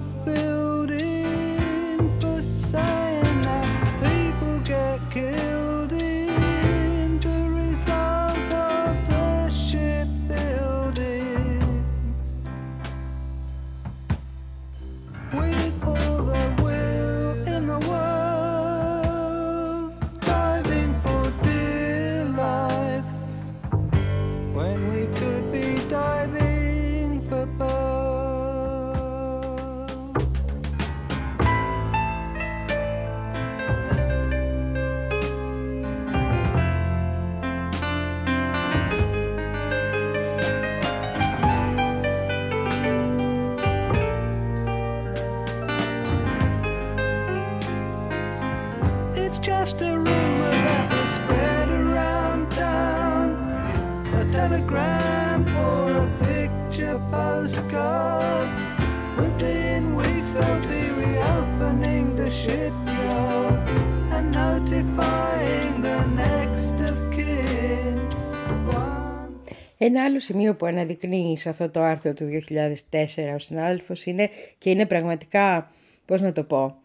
[69.87, 74.69] Ένα άλλο σημείο που αναδεικνύει σε αυτό το άρθρο του 2004 ο συνάδελφος είναι και
[74.69, 75.71] είναι πραγματικά,
[76.05, 76.75] πώς να το πω,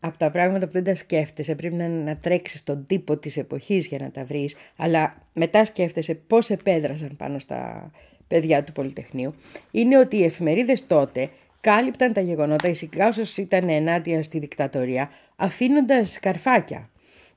[0.00, 3.86] από τα πράγματα που δεν τα σκέφτεσαι, πρέπει να, να τρέξεις στον τύπο της εποχής
[3.86, 7.90] για να τα βρεις, αλλά μετά σκέφτεσαι πώς επέδρασαν πάνω στα
[8.28, 9.34] παιδιά του Πολυτεχνείου,
[9.70, 11.28] είναι ότι οι εφημερίδες τότε
[11.60, 16.90] κάλυπταν τα γεγονότα, ειδικά όσες ήταν ενάντια στη δικτατορία, αφήνοντας σκαρφάκια.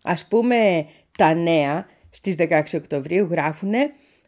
[0.04, 0.86] Ας πούμε,
[1.18, 3.74] τα νέα στις 16 Οκτωβρίου γράφουν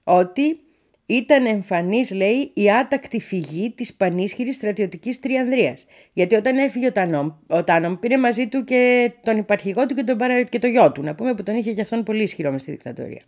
[0.09, 0.59] ότι
[1.05, 5.85] ήταν εμφανής, λέει, η άτακτη φυγή της πανίσχυρης στρατιωτικής τριανδρίας.
[6.13, 10.03] Γιατί όταν έφυγε ο Τάνομ, ο Τάνομ πήρε μαζί του και τον υπαρχηγό του και
[10.03, 10.43] τον, παρα...
[10.43, 12.71] και το γιο του, να πούμε που τον είχε και αυτόν πολύ ισχυρό μες στη
[12.71, 13.21] δικτατορία.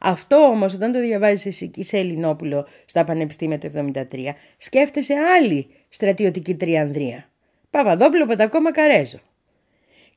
[0.00, 4.02] Αυτό όμως όταν το διαβάζεις εσύ εκεί σε Ελληνόπουλο στα Πανεπιστήμια του 1973,
[4.58, 7.30] σκέφτεσαι άλλη στρατιωτική τριανδρία.
[7.70, 9.18] Παπαδόπουλο Παντακό Καρέζο.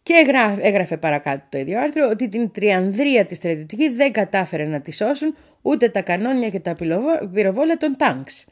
[0.03, 4.81] Και έγραφε, έγραφε παρακάτω το ίδιο άρθρο ότι την τριανδρία της στρατιωτική δεν κατάφερε να
[4.81, 8.45] τη σώσουν ούτε τα κανόνια και τα πυροβό- πυροβόλα των τάγκς.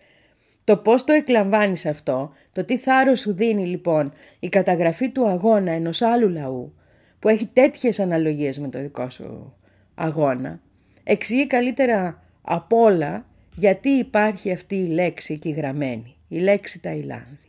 [0.64, 5.72] Το πώς το εκλαμβάνεις αυτό, το τι θάρρος σου δίνει λοιπόν η καταγραφή του αγώνα
[5.72, 6.74] ενός άλλου λαού
[7.20, 9.54] που έχει τέτοιες αναλογίες με το δικό σου
[9.96, 10.60] αγώνα,
[11.04, 17.47] εξηγεί καλύτερα από όλα γιατί υπάρχει αυτή η λέξη εκεί γραμμένη, η λέξη Ταϊλάνδη.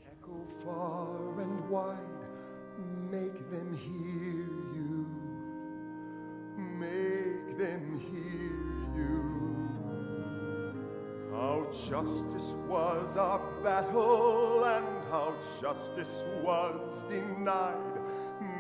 [11.49, 17.97] How justice was our battle and how justice was denied.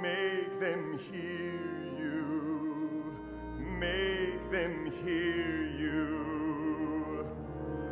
[0.00, 1.60] Make them hear
[1.98, 3.14] you.
[3.58, 7.26] Make them hear you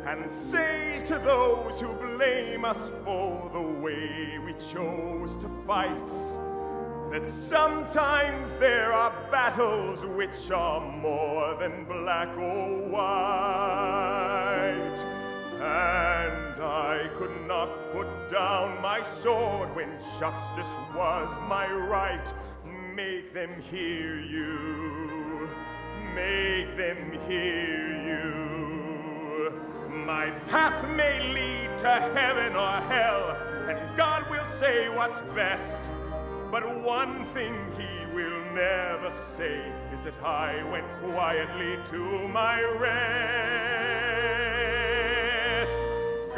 [0.07, 6.09] and say to those who blame us for the way we chose to fight
[7.11, 14.27] that sometimes there are battles which are more than black or white.
[15.53, 19.89] And I could not put down my sword when
[20.19, 22.33] justice was my right.
[22.93, 25.49] Make them hear you.
[26.13, 29.53] Make them hear you.
[30.05, 33.37] My path may lead to heaven or hell,
[33.69, 35.81] and God will say what's best.
[36.49, 39.61] But one thing he will never say
[39.93, 42.87] is that I went quietly to my rest.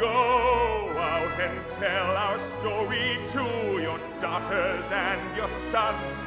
[0.00, 3.44] Go out and tell our story to
[3.80, 6.18] your daughters and your sons.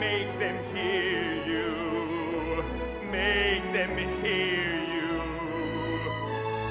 [0.00, 2.64] Make them hear you.
[3.10, 5.20] Make them hear you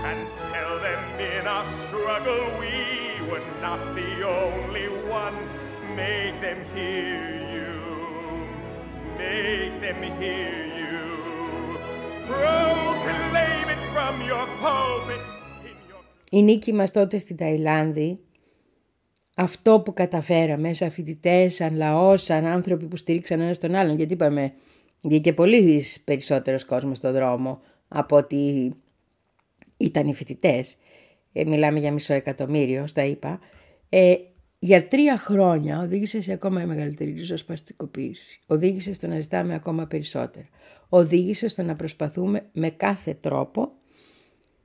[0.05, 5.51] and tell them in our struggle we were not the only ones.
[5.95, 7.19] Make them hear
[7.55, 7.73] you.
[9.17, 10.97] Make them hear you.
[12.27, 15.23] Proclaim it from your pulpit.
[15.69, 18.19] In your Η νίκη μας τότε στην Ταϊλάνδη,
[19.35, 24.13] αυτό που καταφέραμε σαν φοιτητές, σαν λαός, σαν άνθρωποι που στήριξαν ένας τον άλλον, γιατί
[24.13, 24.53] είπαμε,
[25.03, 28.73] βγήκε πολύ περισσότερος κόσμος στον δρόμο από ότι
[29.77, 30.77] ήταν οι φοιτητές.
[31.33, 33.39] Ε, μιλάμε για μισό εκατομμύριο, στα είπα.
[33.89, 34.15] Ε,
[34.65, 38.39] για τρία χρόνια οδήγησε σε ακόμα μεγαλύτερη ριζοσπαστικοποίηση.
[38.47, 40.47] Οδήγησε στο να ζητάμε ακόμα περισσότερα.
[40.89, 43.71] Οδήγησε στο να προσπαθούμε με κάθε τρόπο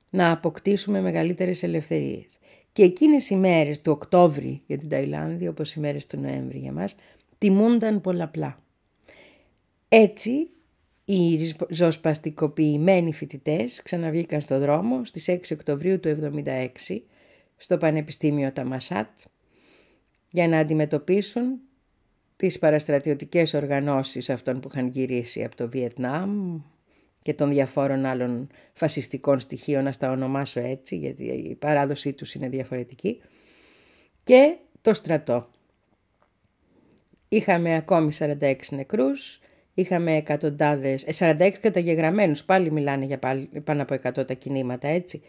[0.09, 2.39] να αποκτήσουμε μεγαλύτερες ελευθερίες.
[2.73, 6.71] Και εκείνες οι μέρες του Οκτώβρη για την Ταϊλάνδη, όπως οι μέρες του Νοέμβρη για
[6.71, 6.95] μας,
[7.37, 8.63] τιμούνταν πολλαπλά.
[9.87, 10.49] Έτσι,
[11.05, 11.35] οι
[11.67, 16.09] ριζοσπαστικοποιημένοι φοιτητές ξαναβγήκαν στο δρόμο στις 6 Οκτωβρίου του
[16.45, 17.01] 1976
[17.57, 19.09] στο Πανεπιστήμιο Ταμασάτ
[20.31, 21.59] για να αντιμετωπίσουν
[22.35, 26.59] τις παραστρατιωτικές οργανώσεις αυτών που είχαν γυρίσει από το Βιετνάμ
[27.19, 32.49] και των διαφόρων άλλων φασιστικών στοιχείων, να τα ονομάσω έτσι, γιατί η παράδοσή τους είναι
[32.49, 33.21] διαφορετική,
[34.23, 35.49] και το στρατό.
[37.29, 39.39] Είχαμε ακόμη 46 νεκρούς,
[39.73, 45.21] είχαμε εκατοντάδες, ε, 46 καταγεγραμμένους, πάλι μιλάνε για πάλι, πάνω από 100 τα κινήματα, έτσι,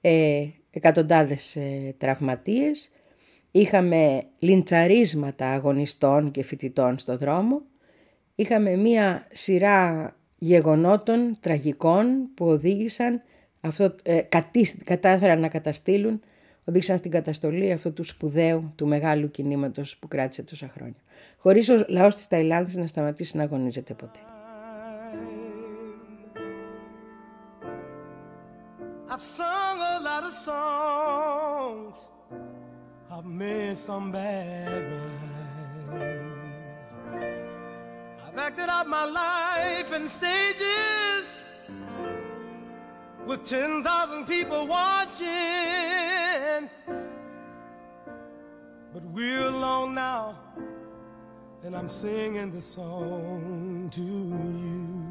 [0.00, 2.90] ε, εκατοντάδες ε, τραυματίες,
[3.50, 7.62] είχαμε λιντσαρίσματα αγωνιστών και φοιτητών στο δρόμο,
[8.34, 13.22] είχαμε μία σειρά γεγονότων τραγικών που οδήγησαν,
[13.60, 16.20] αυτό, ε, κατή- κατάφεραν να καταστήλουν
[16.68, 21.00] οδήγησαν στην καταστολή αυτού του σπουδαίου, του μεγάλου κινήματος που κράτησε τόσα χρόνια.
[21.36, 24.18] Χωρίς ο λαός της Ταϊλάνδης να σταματήσει να αγωνίζεται ποτέ.
[29.10, 32.17] I've sung a lot of songs.
[33.18, 34.80] I've made some bad
[35.88, 36.94] rhymes.
[38.24, 41.26] I've acted out my life in stages
[43.26, 45.26] with 10,000 people watching.
[48.94, 50.38] But we're alone now,
[51.64, 55.08] and I'm singing this song to you.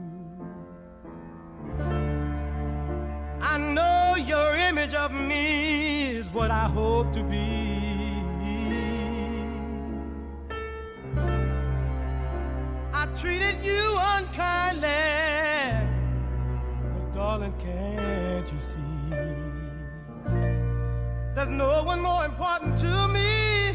[3.41, 7.86] I know your image of me is what I hope to be.
[13.19, 14.87] Treated you unkindly,
[16.93, 19.09] but darling, can't you see?
[21.33, 23.73] There's no one more important to me.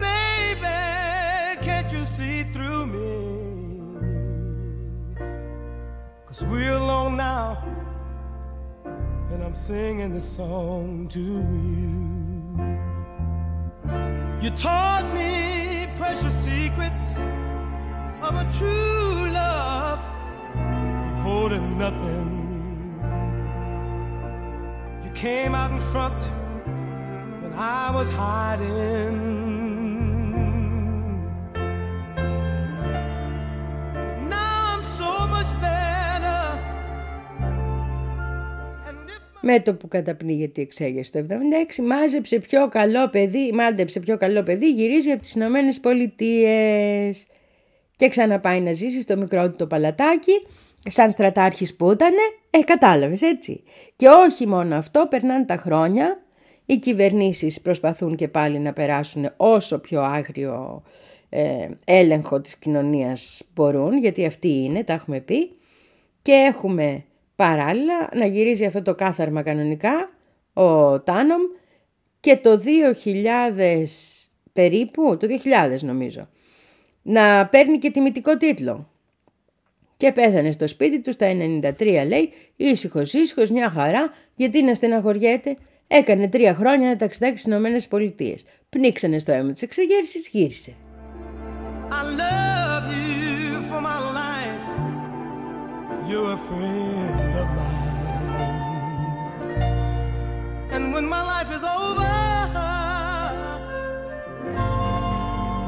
[0.00, 3.28] Baby, can't you see through me?
[6.26, 7.62] Cause we're alone now,
[9.30, 12.00] and I'm singing this song to you.
[14.40, 15.69] You taught me
[16.00, 17.04] precious secrets
[18.22, 20.00] of a true love,
[20.56, 22.30] You're holding nothing.
[25.04, 26.24] You came out in front
[27.42, 29.39] when I was hiding.
[39.40, 44.42] Με το που καταπνίγεται η εξέγερση το 76, μάζεψε πιο καλό παιδί, μάντεψε πιο καλό
[44.42, 47.26] παιδί, γυρίζει από τις Ηνωμένες Πολιτείες.
[47.96, 50.46] Και ξαναπάει να ζήσει στο μικρό του το παλατάκι,
[50.88, 53.62] σαν στρατάρχης που ήτανε, ε, κατάλαβες έτσι.
[53.96, 56.22] Και όχι μόνο αυτό, περνάνε τα χρόνια,
[56.66, 60.82] οι κυβερνήσεις προσπαθούν και πάλι να περάσουν όσο πιο άγριο
[61.28, 65.50] ε, έλεγχο της κοινωνίας μπορούν, γιατί αυτή είναι, τα έχουμε πει,
[66.22, 67.04] και έχουμε
[67.40, 70.10] παράλληλα να γυρίζει αυτό το κάθαρμα κανονικά,
[70.52, 71.40] ο Τάνομ,
[72.20, 72.60] και το
[73.04, 73.84] 2000
[74.52, 75.26] περίπου, το
[75.74, 76.28] 2000 νομίζω,
[77.02, 78.90] να παίρνει και τιμητικό τίτλο.
[79.96, 81.26] Και πέθανε στο σπίτι του στα
[81.78, 85.56] 93 λέει, ήσυχος ήσυχος, μια χαρά, γιατί να στεναχωριέται.
[85.86, 88.44] Έκανε τρία χρόνια να ταξιδάξει στις Ηνωμένες Πολιτείες.
[88.68, 90.74] Πνίξανε στο αίμα της εξεγέρσης, γύρισε.
[91.90, 94.66] I love you for my life.
[96.08, 96.89] You're a
[100.72, 102.10] And when my life is over,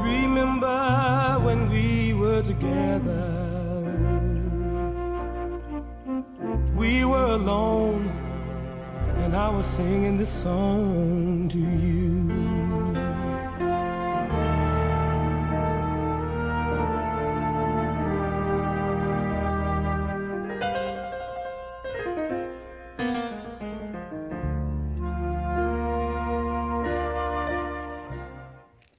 [0.01, 3.29] remember when we were together.
[6.75, 8.09] We were alone,
[9.17, 12.52] and I was singing this song to you.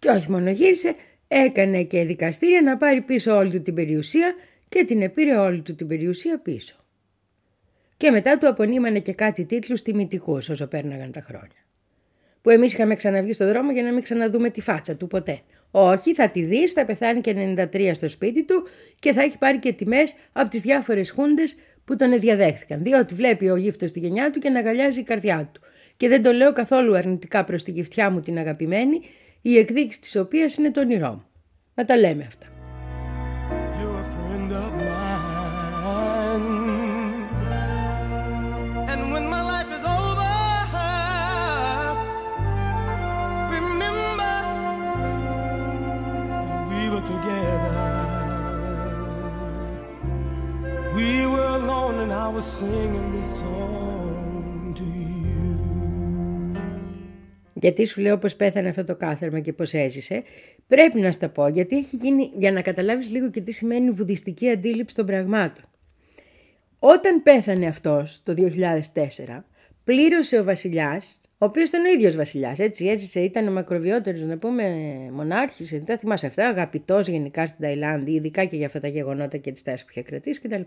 [0.04, 0.94] Και όχι μόνο γύρισε,
[1.28, 4.34] έκανε και δικαστήρια να πάρει πίσω όλη του την περιουσία
[4.68, 6.76] και την επήρε όλη του την περιουσία πίσω.
[7.96, 11.66] Και μετά του απονείμανε και κάτι τίτλους τιμητικούς όσο πέρναγαν τα χρόνια.
[12.42, 15.40] Που εμείς είχαμε ξαναβγεί στον δρόμο για να μην ξαναδούμε τη φάτσα του ποτέ.
[15.70, 18.66] Όχι, θα τη δεις, θα πεθάνει και 93 στο σπίτι του
[18.98, 22.82] και θα έχει πάρει και τιμές από τις διάφορες χούντες που τον διαδέχθηκαν.
[22.82, 25.60] Διότι βλέπει ο γύφτος τη γενιά του και να αγκαλιάζει η καρδιά του.
[25.96, 29.00] Και δεν το λέω καθόλου αρνητικά προς τη γυφτιά μου την αγαπημένη,
[29.46, 31.24] η εκδίκηση της οποίας είναι το όνειρό μου.
[31.74, 32.53] Να τα λέμε αυτά.
[57.64, 60.22] Γιατί σου λέω πώς πέθανε αυτό το κάθερμα και πώς έζησε,
[60.68, 64.50] πρέπει να στα πω γιατί έχει γίνει για να καταλάβεις λίγο και τι σημαίνει βουδιστική
[64.50, 65.64] αντίληψη των πραγμάτων.
[66.78, 69.42] Όταν πέθανε αυτός το 2004,
[69.84, 74.38] πλήρωσε ο βασιλιάς, ο οποίος ήταν ο ίδιος βασιλιάς, έτσι έζησε, ήταν ο μακροβιότερος, να
[74.38, 74.74] πούμε,
[75.12, 79.52] μονάρχης, δεν θυμάσαι αυτά, αγαπητός γενικά στην Ταϊλάνδη, ειδικά και για αυτά τα γεγονότα και
[79.52, 80.62] τις τάσεις που είχε κρατήσει κτλ.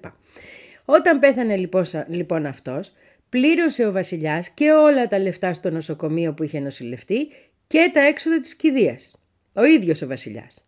[0.86, 2.93] Όταν πέθανε λοιπόν, λοιπόν αυτός,
[3.30, 7.28] πλήρωσε ο βασιλιάς και όλα τα λεφτά στο νοσοκομείο που είχε νοσηλευτεί
[7.67, 9.19] και τα έξοδα της κηδείας.
[9.53, 10.67] Ο ίδιος ο βασιλιάς.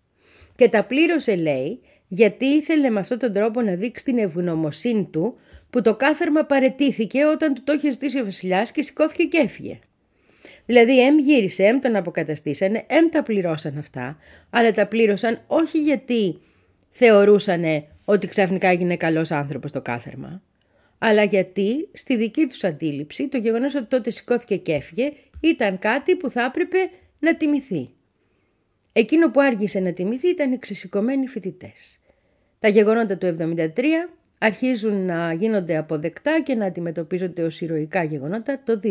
[0.55, 5.35] Και τα πλήρωσε λέει γιατί ήθελε με αυτόν τον τρόπο να δείξει την ευγνωμοσύνη του
[5.69, 9.79] που το κάθαρμα παρετήθηκε όταν του το είχε ζητήσει ο βασιλιάς και σηκώθηκε και έφυγε.
[10.65, 14.17] Δηλαδή, εμ γύρισε, εμ τον αποκαταστήσανε, εμ τα πληρώσαν αυτά,
[14.49, 16.39] αλλά τα πλήρωσαν όχι γιατί
[16.89, 17.63] θεωρούσαν
[18.05, 20.41] ότι ξαφνικά έγινε καλός άνθρωπος το κάθερμα,
[20.99, 26.15] αλλά γιατί στη δική τους αντίληψη το γεγονός ότι τότε σηκώθηκε και έφυγε ήταν κάτι
[26.15, 26.77] που θα έπρεπε
[27.19, 27.89] να τιμηθεί.
[28.93, 31.99] Εκείνο που άργησε να τιμηθεί ήταν οι ξεσηκωμένοι φοιτητές.
[32.59, 33.67] Τα γεγονότα του 1973
[34.37, 38.89] αρχίζουν να γίνονται αποδεκτά και να αντιμετωπίζονται ως ηρωικά γεγονότα το 2003.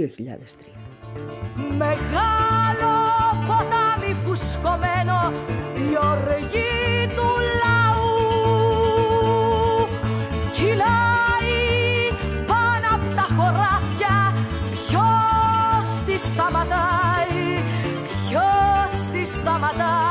[1.77, 2.95] Μεγάλο
[3.47, 5.33] ποτάμι φουσκωμένο
[5.75, 7.48] η οργή του
[19.73, 20.08] τη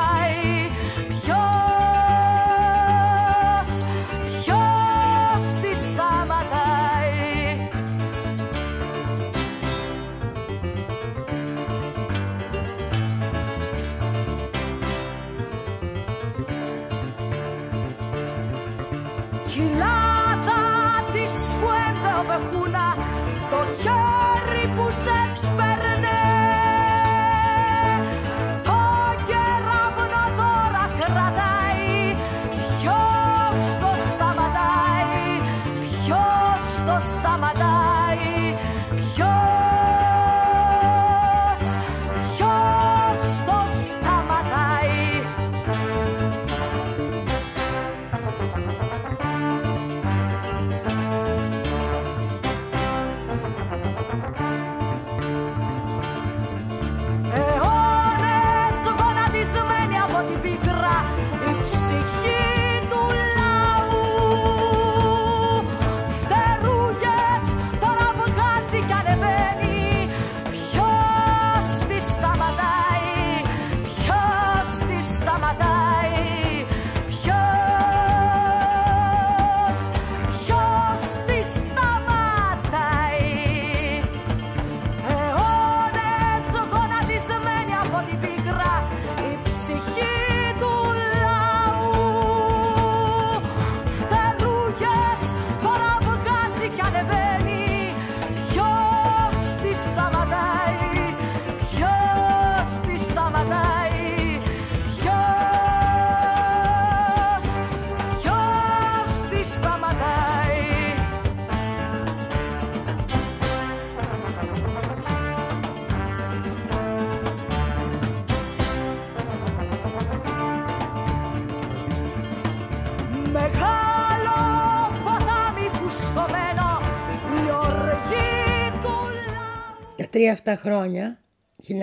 [130.17, 131.21] τρία αυτά χρόνια,
[131.67, 131.73] 1973-1976,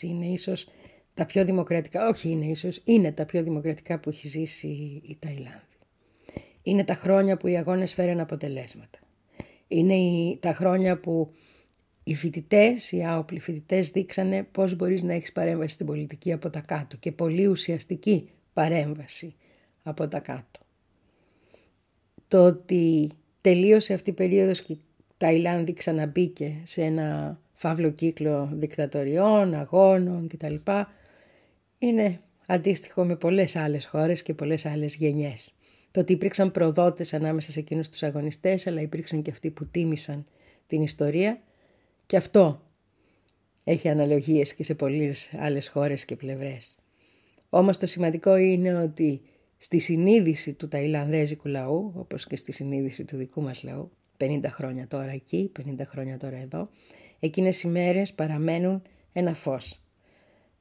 [0.00, 0.68] είναι ίσως
[1.14, 4.66] τα πιο δημοκρατικά, όχι είναι ίσως, είναι τα πιο δημοκρατικά που έχει ζήσει
[5.06, 5.60] η Ταϊλάνδη.
[6.62, 8.98] Είναι τα χρόνια που οι αγώνες φέραν αποτελέσματα.
[9.68, 11.32] Είναι οι- τα χρόνια που
[12.04, 16.60] οι φοιτητές, οι άοπλοι φοιτητές δείξανε πώς μπορείς να έχεις παρέμβαση στην πολιτική από τα
[16.60, 19.34] κάτω και πολύ ουσιαστική παρέμβαση
[19.82, 20.60] από τα κάτω.
[22.28, 24.80] Το ότι τελείωσε αυτή η περίοδος και η
[25.20, 30.54] Ταϊλάνδη ξαναμπήκε σε ένα φαύλο κύκλο δικτατοριών, αγώνων κτλ.
[31.78, 35.54] Είναι αντίστοιχο με πολλές άλλες χώρες και πολλές άλλες γενιές.
[35.90, 40.26] Το ότι υπήρξαν προδότες ανάμεσα σε εκείνους τους αγωνιστές, αλλά υπήρξαν και αυτοί που τίμησαν
[40.66, 41.40] την ιστορία
[42.06, 42.62] και αυτό
[43.64, 46.76] έχει αναλογίες και σε πολλές άλλες χώρες και πλευρές.
[47.48, 49.20] Όμως το σημαντικό είναι ότι
[49.58, 53.90] στη συνείδηση του Ταϊλανδέζικου λαού, όπως και στη συνείδηση του δικού μας λαού,
[54.20, 56.68] 50 χρόνια τώρα εκεί, 50 χρόνια τώρα εδώ,
[57.20, 59.80] εκείνες οι μέρες παραμένουν ένα φως.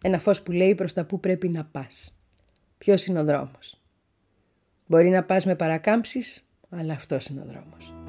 [0.03, 2.21] Ένα φως που λέει προς τα που πρέπει να πας.
[2.77, 3.81] Ποιος είναι ο δρόμος;
[4.85, 8.08] Μπορεί να πας με παρακάμψεις, αλλά αυτός είναι ο δρόμος.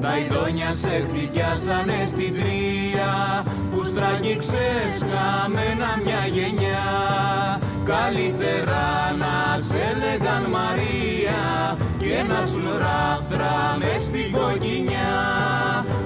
[0.00, 3.44] τα ειδόνια σε χτυπιάσανε στην τρία
[3.74, 6.88] Που στραγγίξες χαμένα μια γενιά.
[7.84, 8.86] Καλύτερα
[9.22, 11.42] να σε λέγαν Μαρία
[11.98, 15.12] Και να σου ράφτρα μες στην κοκκινιά.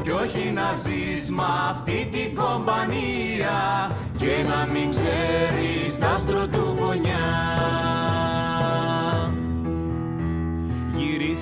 [0.03, 1.41] Κι όχι να ζεις μ'
[1.71, 3.59] αυτή την κομπανία
[4.19, 7.84] Και να μην ξέρεις τα άστρο του φωνιά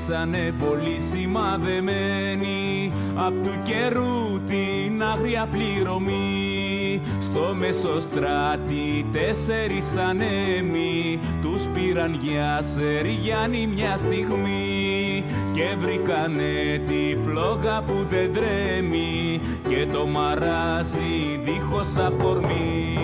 [0.03, 7.01] Γυρίσανε πολύ σημαδεμένοι Απ' του καιρού την άγρια πληρωμή.
[7.21, 15.25] Στο μεσοστράτη τέσσερις ανέμοι Τους πήραν για Σεργιάννη μια στιγμή.
[15.53, 19.41] Και βρήκανε τη φλόγα που δεν τρέμει.
[19.69, 22.97] Και το μαράζι δίχως αφορμή.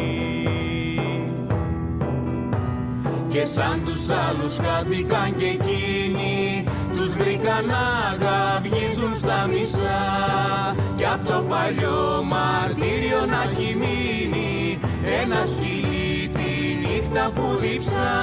[3.28, 6.58] Και σαν τους άλλους χάθηκαν και εκείνοι
[6.99, 7.86] Τους βρήκαν να
[8.22, 9.99] γαυγίζουν στα μισά.
[10.96, 14.78] Κι απ' το παλιό μαρτύριο να έχει μείνει
[15.22, 18.16] Ένα σκυλί τη νύχτα που διψά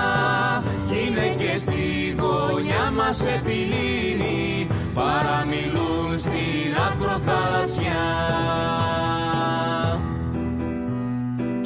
[0.87, 8.03] Κι είναι και στη γωνιά μας επιλύνει Παραμιλούν στην ακροθαλασσιά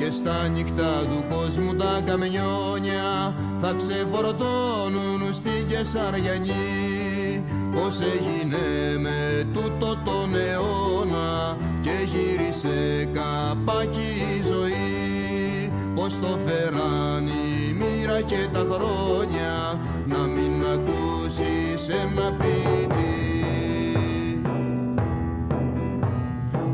[0.10, 7.44] και στα νύχτα του κόσμου τα καμιόνια θα ξεφορτώνουν στη Κεσαριανή
[7.76, 15.72] πως έγινε με τούτο τον αιώνα και γύρισε καπάκι η ζωή.
[15.96, 23.30] Πως το φέραν η μοίρα και τα χρόνια να μην ακούσεις ένα πίτι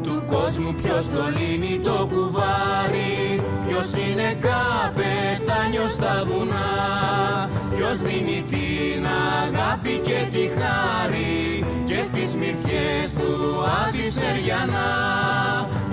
[0.04, 3.25] του κόσμου ποιος το λύνει το κουβάρι
[3.78, 6.70] Ποιος είναι καπετάνιος στα βουνά
[7.76, 9.06] Ποιος δίνει την
[9.44, 13.34] αγάπη και τη χάρη Και στις μυρφιές του
[13.88, 14.92] Αντισεριανά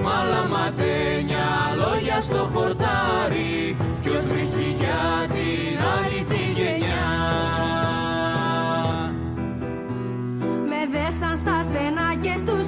[0.03, 1.49] Μ' άλλα ματένια
[1.83, 5.03] λόγια στο χορτάρι Ποιος βρίσκει για
[5.35, 7.05] την άλλη τη γενιά.
[10.71, 12.62] Με δέσαν στα στενά και στους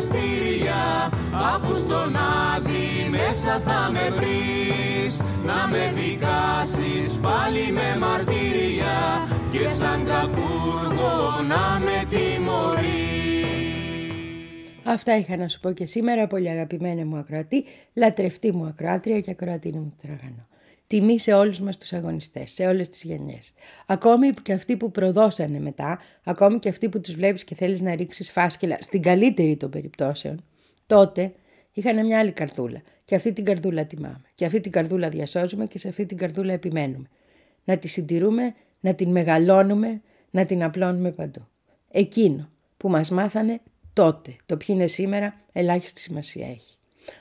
[0.00, 1.10] σου δικαστήρια
[1.54, 10.04] Αφού στον άδει μέσα θα με βρεις Να με δικάσεις πάλι με μαρτύρια Και σαν
[10.04, 13.14] κακούργο να με τιμωρείς
[14.84, 17.64] Αυτά είχα να σου πω και σήμερα, πολύ αγαπημένη μου ακροατή,
[17.94, 20.46] λατρευτή μου ακροάτρια και ακροατίνη μου τραγανό.
[20.86, 23.52] Τιμή σε όλους μας τους αγωνιστές, σε όλες τις γενιές.
[23.86, 27.94] Ακόμη και αυτοί που προδώσανε μετά, ακόμη και αυτοί που τους βλέπεις και θέλεις να
[27.94, 30.44] ρίξεις φάσκελα, στην καλύτερη των περιπτώσεων,
[30.86, 31.32] τότε
[31.72, 32.82] είχαν μια άλλη καρδούλα.
[33.04, 34.22] Και αυτή την καρδούλα τιμάμε.
[34.34, 37.08] Και αυτή την καρδούλα διασώζουμε και σε αυτή την καρδούλα επιμένουμε.
[37.64, 41.46] Να τη συντηρούμε, να την μεγαλώνουμε, να την απλώνουμε παντού.
[41.90, 43.60] Εκείνο που μας μάθανε
[43.92, 44.36] τότε.
[44.46, 46.76] Το ποιο είναι σήμερα ελάχιστη σημασία έχει.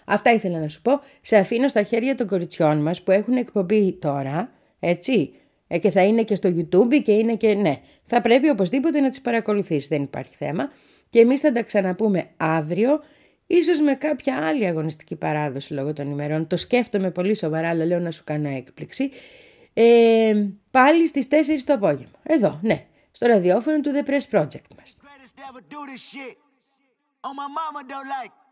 [0.05, 0.99] Αυτά ήθελα να σου πω.
[1.21, 5.33] Σε αφήνω στα χέρια των κοριτσιών μας που έχουν εκπομπή τώρα, έτσι.
[5.67, 7.77] Ε, και θα είναι και στο YouTube και είναι και ναι.
[8.03, 10.71] Θα πρέπει οπωσδήποτε να τις παρακολουθείς, δεν υπάρχει θέμα.
[11.09, 13.03] Και εμείς θα τα ξαναπούμε αύριο,
[13.47, 16.47] ίσως με κάποια άλλη αγωνιστική παράδοση λόγω των ημερών.
[16.47, 19.11] Το σκέφτομαι πολύ σοβαρά, αλλά λέω να σου κάνω έκπληξη.
[19.73, 21.33] Ε, πάλι στις 4
[21.65, 22.19] το απόγευμα.
[22.23, 22.85] Εδώ, ναι.
[23.11, 24.99] Στο ραδιόφωνο του The Press Project μας.
[25.01, 26.35] Greatest ever do this shit.
[27.27, 28.42] On my mama though, like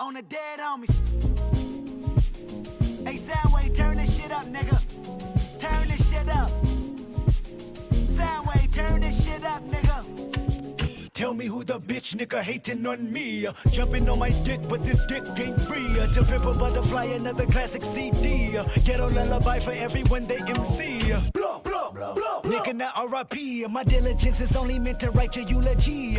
[0.00, 0.96] on the dead homies.
[3.06, 4.78] Hey Soundwave, turn this shit up, nigga.
[5.60, 6.50] Turn this shit up.
[8.08, 11.10] Soundwave, turn this shit up, nigga.
[11.12, 13.46] Tell me who the bitch nigga hating on me.
[13.46, 16.00] Uh, Jumping on my dick, but this dick ain't free.
[16.00, 18.56] Uh, To pimp a butterfly, another classic CD.
[18.56, 21.12] Uh, Ghetto lullaby for everyone they MC.
[21.12, 22.40] Uh, Blow, blow, blow, blow.
[22.44, 23.70] Nigga that RIP.
[23.70, 26.18] My diligence is only meant to write your eulogy.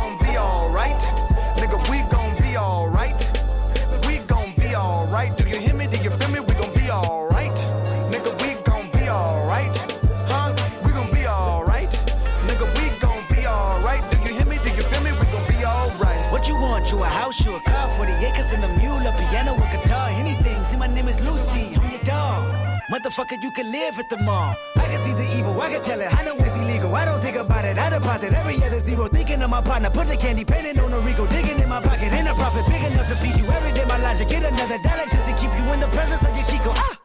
[23.11, 24.55] Motherfucker, you can live at the mall.
[24.77, 26.07] I can see the evil, I can tell it.
[26.15, 26.95] I know it's illegal.
[26.95, 27.77] I don't think about it.
[27.77, 29.09] I deposit every other zero.
[29.09, 31.27] Thinking of my partner, put the candy painting on a Rico.
[31.27, 33.83] Digging in my pocket, ain't a profit big enough to feed you every day.
[33.83, 36.71] My logic, get another dollar just to keep you in the presence of your Chico.
[36.73, 36.97] Ah!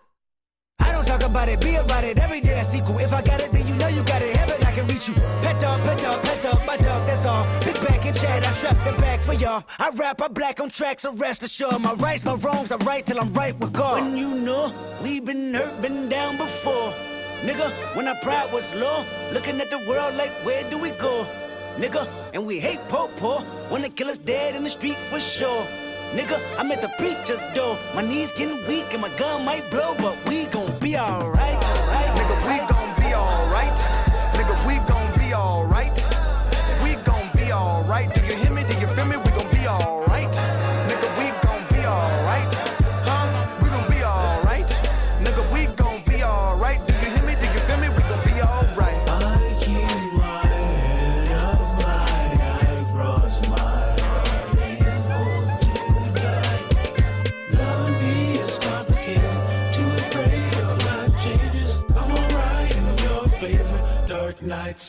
[0.79, 2.19] I don't talk about it, be about it.
[2.19, 2.99] Every day I sequel.
[3.01, 4.37] If I got it, then you know you got it.
[4.37, 5.15] Heaven, I can reach you.
[5.43, 7.45] Pet dog, pet dog, pet dog, my dog, that's all.
[7.63, 9.65] Pick back and chat, I trap the back for y'all.
[9.81, 11.81] I rap, I black on tracks, so rest assured.
[11.81, 14.03] My rights, my wrongs, I right till I'm right with God.
[14.03, 14.73] When you know
[15.03, 16.93] we been hurt, been down before.
[17.43, 21.27] Nigga, when our pride was low, looking at the world like, where do we go?
[21.77, 25.67] Nigga, and we hate po po when the killer's dead in the street for sure.
[26.13, 27.77] Nigga, I'm at the preacher's door.
[27.95, 31.76] My knees getting weak and my gun might blow, but we gon' be alright.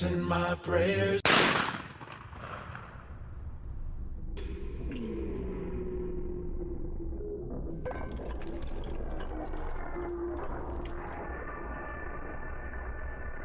[0.01, 1.21] Nights and my prayers.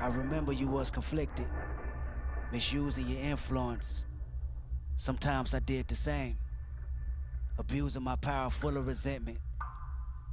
[0.01, 1.47] I remember you was conflicted,
[2.51, 4.05] misusing your influence.
[4.97, 6.39] Sometimes I did the same,
[7.59, 9.39] abusing my power full of resentment.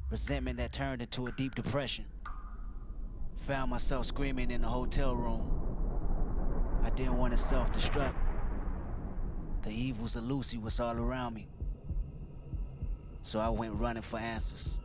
[0.09, 2.05] Resentment that turned into a deep depression.
[3.45, 5.58] Found myself screaming in the hotel room.
[6.83, 8.13] I didn't want to self destruct.
[9.63, 11.47] The evils of Lucy was all around me.
[13.21, 14.79] So I went running for answers.